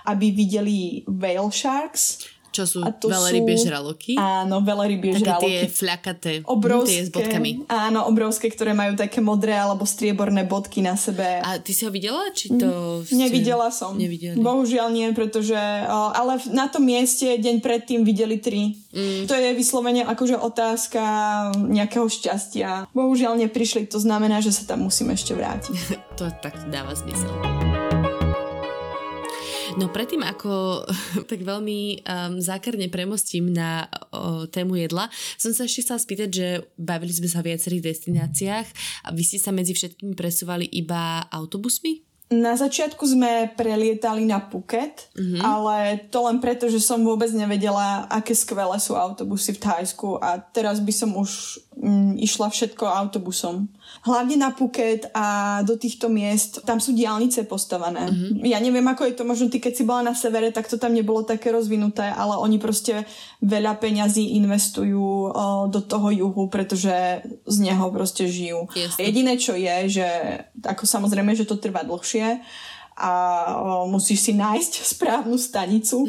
[0.09, 2.25] aby videli whale sharks.
[2.49, 4.17] Čo sú veľrybie sú, žraloky?
[4.17, 5.45] Áno, veľrybie také žraloky.
[5.45, 6.31] tie fľakaté.
[6.49, 6.97] Obrovské.
[6.97, 7.51] Tie s bodkami.
[7.69, 11.45] Áno, obrovské, ktoré majú také modré alebo strieborné bodky na sebe.
[11.45, 12.25] A ty si ho videla?
[12.33, 13.21] Či to ste...
[13.21, 13.93] Nevidela som.
[13.93, 14.41] Nevideli.
[14.41, 15.57] Bohužiaľ nie, pretože...
[15.93, 18.73] Ale na tom mieste deň predtým videli tri.
[18.97, 19.29] Mm.
[19.29, 21.01] To je vyslovene akože otázka
[21.53, 22.89] nejakého šťastia.
[22.97, 25.77] Bohužiaľ neprišli, to znamená, že sa tam musím ešte vrátiť.
[26.19, 27.58] to tak dáva zmysel.
[29.79, 30.83] No predtým, ako
[31.31, 35.07] tak veľmi um, zákerne premostím na o, tému jedla,
[35.39, 38.67] som sa ešte chcela spýtať, že bavili sme sa v viacerých destináciách
[39.07, 42.03] a vy ste sa medzi všetkými presúvali iba autobusmi?
[42.29, 45.41] Na začiatku sme prelietali na Phuket, mm-hmm.
[45.41, 50.37] ale to len preto, že som vôbec nevedela, aké skvelé sú autobusy v Thajsku a
[50.37, 53.71] teraz by som už mm, išla všetko autobusom
[54.07, 58.07] hlavne na Phuket a do týchto miest, tam sú diálnice postavané.
[58.07, 58.47] Mm-hmm.
[58.47, 60.95] Ja neviem, ako je to, možno ty, keď si bola na severe, tak to tam
[60.95, 63.03] nebolo také rozvinuté, ale oni proste
[63.43, 68.71] veľa peňazí investujú o, do toho juhu, pretože z neho proste žijú.
[68.71, 68.95] Yes.
[68.95, 70.07] Jediné, čo je, že
[70.63, 72.39] ako samozrejme, že to trvá dlhšie,
[72.99, 73.11] a
[73.87, 76.03] musíš si nájsť správnu stanicu.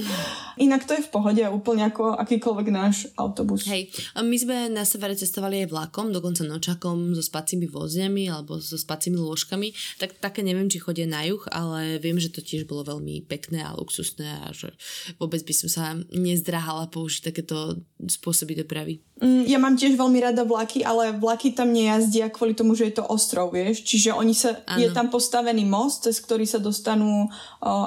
[0.59, 3.65] Inak to je v pohode, úplne ako akýkoľvek náš autobus.
[3.71, 8.77] Hej, my sme na severe cestovali aj vlakom, dokonca nočakom so spacími vozňami alebo so
[8.77, 9.73] spacími lôžkami.
[10.03, 13.63] Tak také neviem, či chodia na juh, ale viem, že to tiež bolo veľmi pekné
[13.65, 14.75] a luxusné a že
[15.17, 19.01] vôbec by som sa nezdrahala použiť takéto spôsoby dopravy.
[19.21, 23.01] Mm, ja mám tiež veľmi rada vlaky, ale vlaky tam nejazdia kvôli tomu, že je
[23.01, 23.85] to ostrov, vieš.
[23.85, 24.81] Čiže oni sa, ano.
[24.81, 27.29] je tam postavený most, cez ktorý sa dostanú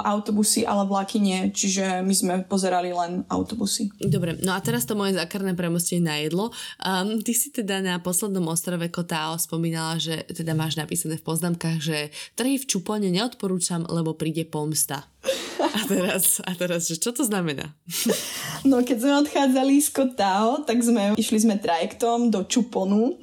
[0.05, 1.49] autobusy, ale vlaky nie.
[1.49, 3.89] Čiže my sme pozerali len autobusy.
[3.97, 6.53] Dobre, no a teraz to moje zákarné premostenie na jedlo.
[6.77, 11.81] Um, ty si teda na poslednom ostrove Kotao spomínala, že teda máš napísané v poznámkach,
[11.81, 15.09] že trhy v Čupone neodporúčam, lebo príde pomsta.
[15.63, 17.71] A teraz, a teraz, že čo to znamená?
[18.67, 23.15] No keď sme odchádzali z Kotao, tak sme išli sme trajektom do Čuponu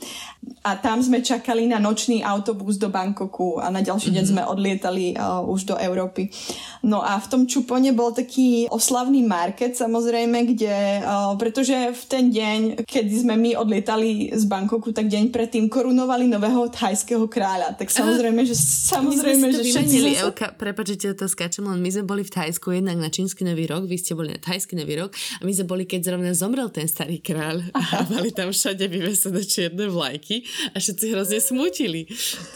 [0.64, 4.40] a tam sme čakali na nočný autobus do Bangkoku a na ďalší deň mm-hmm.
[4.40, 6.32] sme odlietali uh, už do Európy.
[6.80, 12.24] No a v tom Čupone bol taký oslavný market samozrejme, kde, uh, pretože v ten
[12.32, 17.76] deň, keď sme my odlietali z Bangkoku, tak deň predtým korunovali nového thajského kráľa.
[17.76, 19.96] Tak samozrejme, že samozrejme, že všetci...
[20.24, 23.84] Elka, prepáčte, to skáčem, len my sme boli v Thajsku jednak na čínsky nový rok,
[23.84, 26.86] vy ste boli na thajský nový rok a my sme boli, keď zrovna zomrel ten
[26.86, 32.06] starý kráľ a mali tam všade vyvesené čierne vlajky a všetci hrozne smutili.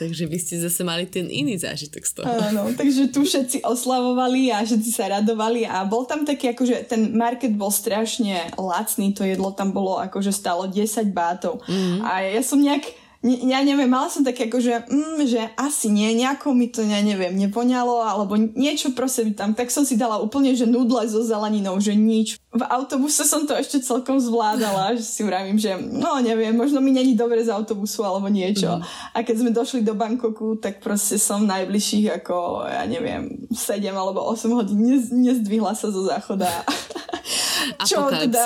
[0.01, 2.31] Takže vy ste zase mali ten iný zážitok z toho.
[2.31, 7.13] Áno, takže tu všetci oslavovali a všetci sa radovali a bol tam taký akože ten
[7.13, 11.61] market bol strašne lacný, to jedlo tam bolo akože stalo 10 bátov.
[11.67, 12.01] Mm-hmm.
[12.07, 16.13] A ja som nejak ja neviem, mala som také ako, že, mm, že asi nie,
[16.13, 20.53] nejako mi to, ja neviem, nepoňalo, alebo niečo proste tam, tak som si dala úplne,
[20.53, 22.37] že nudle so zeleninou, že nič.
[22.53, 26.93] V autobuse som to ešte celkom zvládala, že si vravím, že no neviem, možno mi
[26.93, 28.77] není dobre z autobusu alebo niečo.
[28.77, 28.85] Mm.
[29.17, 34.21] A keď sme došli do Bangkoku, tak proste som najbližších ako, ja neviem, 7 alebo
[34.29, 34.85] 8 hodín
[35.25, 36.53] nezdvihla sa zo záchoda.
[37.91, 38.45] čo teda...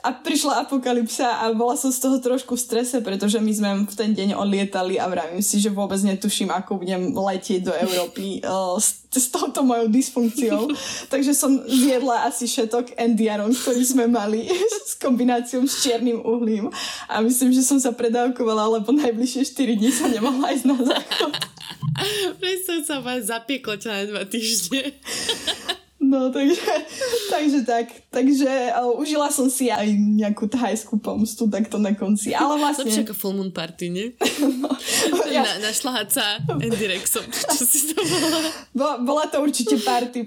[0.00, 3.94] A prišla apokalypsa a bola som z toho trošku v strese, pretože my sme v
[3.94, 8.76] ten deň odlietali a vravím si, že vôbec netuším, ako budem letieť do Európy uh,
[8.84, 10.72] s, s touto mojou dysfunkciou.
[11.12, 14.48] Takže som zjedla asi všetok endiaron, ktorý sme mali
[14.86, 16.68] s kombináciou s čiernym uhlím.
[17.08, 21.32] A myslím, že som sa predávkovala, lebo najbližšie 4 dní sa nemohla ísť na záchod.
[22.40, 24.96] Predstav sa vás zapieklo na dva týždne.
[26.10, 26.58] No, takže,
[27.34, 27.86] takže tak.
[28.10, 32.34] Takže uh, užila som si aj nejakú thajskú pomstu takto na konci.
[32.34, 32.90] Ale vlastne...
[32.90, 34.06] Lepšie ako full moon party, nie?
[35.14, 35.46] no, ja...
[35.46, 38.38] na, našla sa Endirexom, čo si to bola?
[38.74, 40.26] Bo, bola to určite party.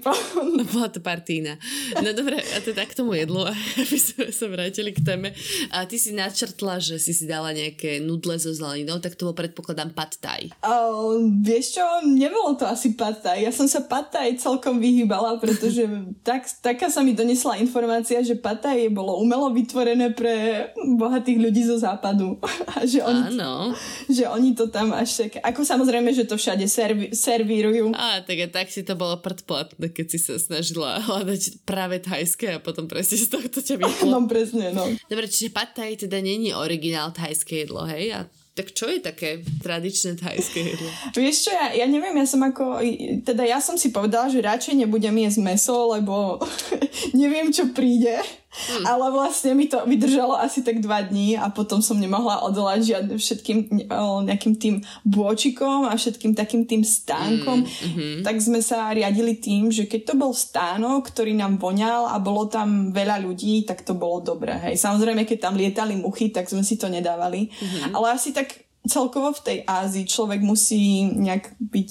[0.56, 1.60] no, bola to partína.
[2.00, 5.36] No dobre, a teda k tomu jedlu, aby sme sa vrátili k téme.
[5.68, 9.36] A ty si načrtla, že si si dala nejaké nudle so zeleninou, tak to bol
[9.36, 10.48] predpokladám pad thai.
[10.64, 13.44] Uh, vieš čo, nebolo to asi pad thai.
[13.44, 18.22] Ja som sa pad thai celkom vyhýbala, pretože pretože tak, taká sa mi donesla informácia,
[18.22, 22.38] že Pataj bolo umelo vytvorené pre bohatých ľudí zo západu.
[22.78, 23.74] A že oni, Áno.
[24.06, 25.42] že oni to tam až tak...
[25.42, 27.90] Ako samozrejme, že to všade serví, servírujú.
[27.90, 32.58] Á, tak a tak si to bolo predplatné, keď si sa snažila hľadať práve thajské
[32.58, 34.06] a potom presne z tohto ťa vyšlo.
[34.14, 34.86] No presne, no.
[35.10, 38.14] Dobre, čiže Pataj teda není originál thajské jedlo, hej?
[38.14, 40.90] A tak čo je také tradičné thajské jedlo?
[41.18, 42.78] Vieš čo, ja, ja neviem, ja som ako,
[43.26, 46.38] teda ja som si povedala, že radšej nebudem jesť meso, lebo
[47.20, 48.22] neviem, čo príde.
[48.54, 48.86] Hmm.
[48.86, 53.14] Ale vlastne mi to vydržalo asi tak dva dní a potom som nemohla odolať žiadne
[53.18, 53.58] všetkým
[54.30, 57.66] nejakým tým bôčikom a všetkým takým tým stánkom.
[57.66, 58.22] Mm-hmm.
[58.22, 62.46] Tak sme sa riadili tým, že keď to bol stánok, ktorý nám voňal a bolo
[62.46, 64.54] tam veľa ľudí, tak to bolo dobré.
[64.70, 64.78] Hej.
[64.78, 67.50] Samozrejme, keď tam lietali muchy, tak sme si to nedávali.
[67.50, 67.90] Mm-hmm.
[67.90, 71.90] Ale asi tak celkovo v tej Ázii človek musí nejak byť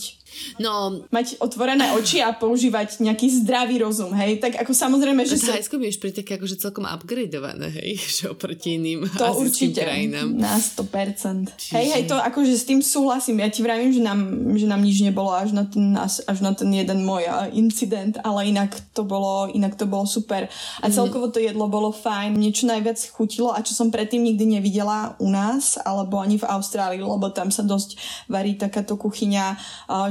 [0.61, 4.37] No, mať otvorené oči a používať nejaký zdravý rozum, hej?
[4.37, 5.41] Tak ako samozrejme, že...
[5.41, 7.97] Thajsko mi už pri také akože celkom upgradeované, hej?
[8.13, 10.37] Že oproti iným To určite, krajinám.
[10.37, 11.49] na 100%.
[11.57, 11.73] Čiže...
[11.73, 13.41] Hej, hej, to akože s tým súhlasím.
[13.41, 14.19] Ja ti vravím, že nám,
[14.53, 17.25] že nám nič nebolo až na ten, až na ten jeden môj
[17.57, 20.45] incident, ale inak to bolo, inak to bolo super.
[20.83, 20.93] A mhm.
[20.93, 22.37] celkovo to jedlo bolo fajn.
[22.37, 26.45] Mne čo najviac chutilo a čo som predtým nikdy nevidela u nás, alebo ani v
[26.45, 27.97] Austrálii, lebo tam sa dosť
[28.29, 29.57] varí takáto kuchyňa,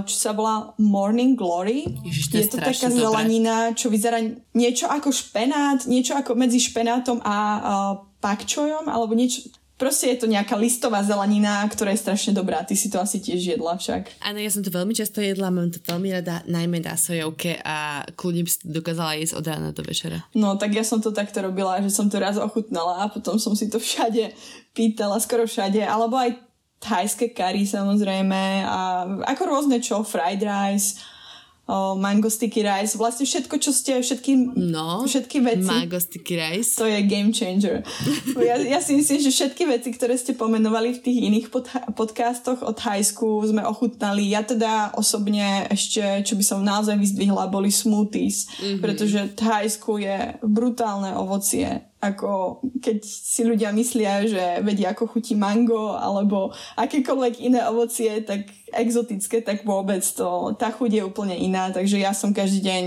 [0.02, 1.88] čo sa volá Morning Glory.
[2.04, 3.00] Ježiš, to je, je to taká dobré.
[3.00, 4.18] zelenina, čo vyzerá
[4.52, 7.62] niečo ako špenát, niečo ako medzi špenátom a uh,
[8.22, 9.50] pakčojom, alebo niečo,
[9.82, 12.62] Proste je to nejaká listová zelenina, ktorá je strašne dobrá.
[12.62, 14.22] Ty si to asi tiež jedla však.
[14.22, 18.06] Áno, ja som to veľmi často jedla, mám to veľmi rada, najmä na sojovke a
[18.14, 20.22] kľudne dokázala jesť od rána do večera.
[20.38, 23.58] No, tak ja som to takto robila, že som to raz ochutnala a potom som
[23.58, 24.30] si to všade
[24.70, 26.51] pýtala, skoro všade, alebo aj
[26.82, 30.98] thajské kari samozrejme a ako rôzne čo, fried rice,
[31.70, 35.62] o, mango sticky rice, vlastne všetko, čo ste, všetky, no, všetky veci.
[35.62, 36.74] mango sticky rice.
[36.82, 37.86] To je game changer.
[38.42, 42.58] Ja, ja si myslím, že všetky veci, ktoré ste pomenovali v tých iných pod, podcastoch
[42.66, 44.26] od Thajsku sme ochutnali.
[44.26, 48.80] Ja teda osobne ešte, čo by som naozaj vyzdvihla, boli smoothies, mm-hmm.
[48.82, 55.94] pretože Thajsku je brutálne ovocie ako keď si ľudia myslia, že vedia, ako chutí mango
[55.94, 62.02] alebo akékoľvek iné ovocie, tak exotické, tak vôbec to, tá chuť je úplne iná, takže
[62.02, 62.82] ja som každý deň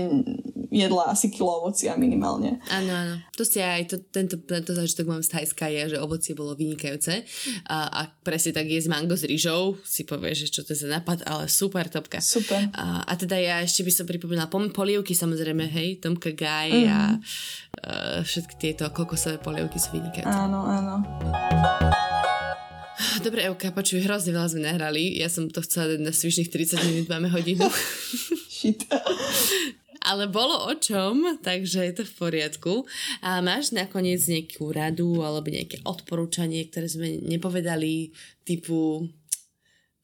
[0.76, 2.60] jedla asi kilo ovocia minimálne.
[2.68, 3.14] Áno, áno.
[3.40, 7.24] To si aj, to, tento, tento zážitok mám z Thajska je, že ovocie bolo vynikajúce
[7.64, 10.92] a, a presne tak jesť mango s rýžou, si povieš, že čo to je za
[10.92, 12.20] nápad, ale super topka.
[12.20, 12.68] Super.
[12.76, 16.92] A, a teda ja ešte by som pripomínala polievky samozrejme, hej, Tomka Guy mm.
[16.92, 17.75] a uh,
[18.22, 20.30] všetky tieto kokosové polievky sú vynikajúce.
[20.30, 20.94] Áno, áno.
[23.20, 25.20] Dobre, Euka, počuj, hrozne veľa sme nahrali.
[25.20, 27.68] Ja som to chcela na svišných 30 minút, máme hodinu.
[28.56, 28.88] Shit.
[30.06, 32.72] Ale bolo o čom, takže je to v poriadku.
[33.20, 38.14] A máš nakoniec nejakú radu alebo nejaké odporúčanie, ktoré sme nepovedali,
[38.46, 39.04] typu...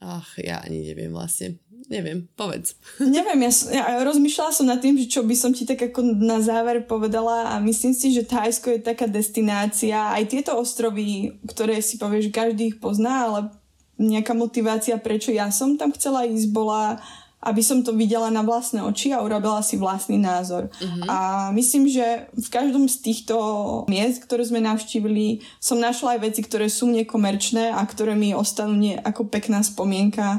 [0.03, 2.77] Ach, ja ani neviem vlastne neviem, povedz.
[3.01, 6.39] Neviem, ja, ja rozmýšľala som nad tým, že čo by som ti tak ako na
[6.39, 11.99] záver povedala a myslím si, že Thajsko je taká destinácia, aj tieto ostrovy, ktoré si
[11.99, 13.41] povie, že každý ich pozná, ale
[13.99, 17.01] nejaká motivácia, prečo ja som tam chcela ísť, bola
[17.43, 20.71] aby som to videla na vlastné oči a urobila si vlastný názor.
[20.79, 21.05] Uh-huh.
[21.11, 21.19] A
[21.51, 23.35] myslím, že v každom z týchto
[23.91, 28.79] miest, ktoré sme navštívili, som našla aj veci, ktoré sú nekomerčné a ktoré mi ostanú
[28.79, 30.39] nie ako pekná spomienka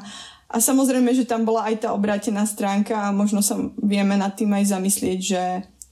[0.53, 4.53] a samozrejme, že tam bola aj tá obrátená stránka a možno sa vieme nad tým
[4.53, 5.43] aj zamyslieť, že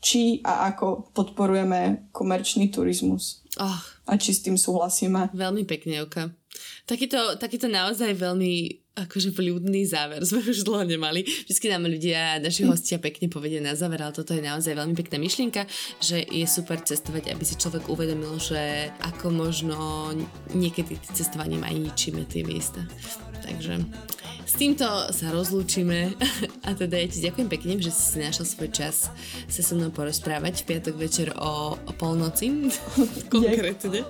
[0.02, 3.42] či a ako podporujeme komerčný turizmus.
[3.58, 3.82] Oh.
[4.06, 5.34] A či s tým súhlasíme.
[5.34, 6.30] Veľmi pekne, Oka.
[6.86, 11.24] Takýto, takýto naozaj veľmi akože vľudný záver sme už dlho nemali.
[11.24, 15.16] Vždycky nám ľudia, naši hostia pekne povedia na záver, ale toto je naozaj veľmi pekná
[15.16, 15.64] myšlienka,
[16.04, 20.12] že je super cestovať, aby si človek uvedomil, že ako možno
[20.52, 22.84] niekedy cestovaním aj ničíme tie miesta.
[23.42, 23.80] Takže
[24.52, 24.84] s týmto
[25.16, 26.12] sa rozlúčime
[26.68, 29.08] a teda ja ti ďakujem pekne, že si našiel svoj čas
[29.48, 32.68] sa so mnou porozprávať v piatok večer o, o polnoci
[33.34, 34.04] konkrétne.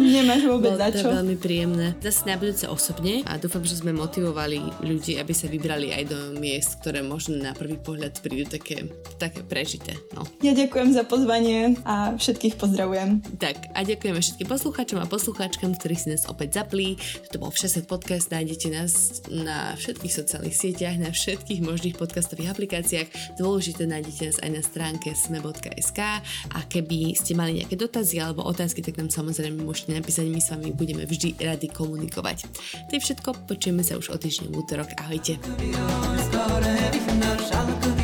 [0.00, 1.12] Nemáš vôbec za čo.
[1.12, 1.92] To veľmi príjemné.
[2.00, 6.18] Zase na budúce osobne a dúfam, že sme motivovali ľudí, aby sa vybrali aj do
[6.40, 8.88] miest, ktoré možno na prvý pohľad prídu také,
[9.20, 10.00] také prežité.
[10.16, 10.24] No.
[10.40, 13.20] Ja ďakujem za pozvanie a všetkých pozdravujem.
[13.36, 16.96] Tak a ďakujeme všetkým poslucháčom a poslucháčkam, ktorí si nás opäť zaplí.
[17.28, 23.38] Toto bol Všeset podcast, nájdete nás na všetkých sociálnych sieťach, na všetkých možných podcastových aplikáciách.
[23.38, 26.00] Dôležité nájdete nás aj na stránke sme.sk
[26.54, 30.50] a keby ste mali nejaké dotazy alebo otázky, tak nám samozrejme môžete napísať, my s
[30.50, 32.46] vami budeme vždy radi komunikovať.
[32.88, 34.88] To je všetko, počujeme sa už o týždeň v útorok.
[34.98, 35.38] Ahojte.
[36.34, 38.03] Volám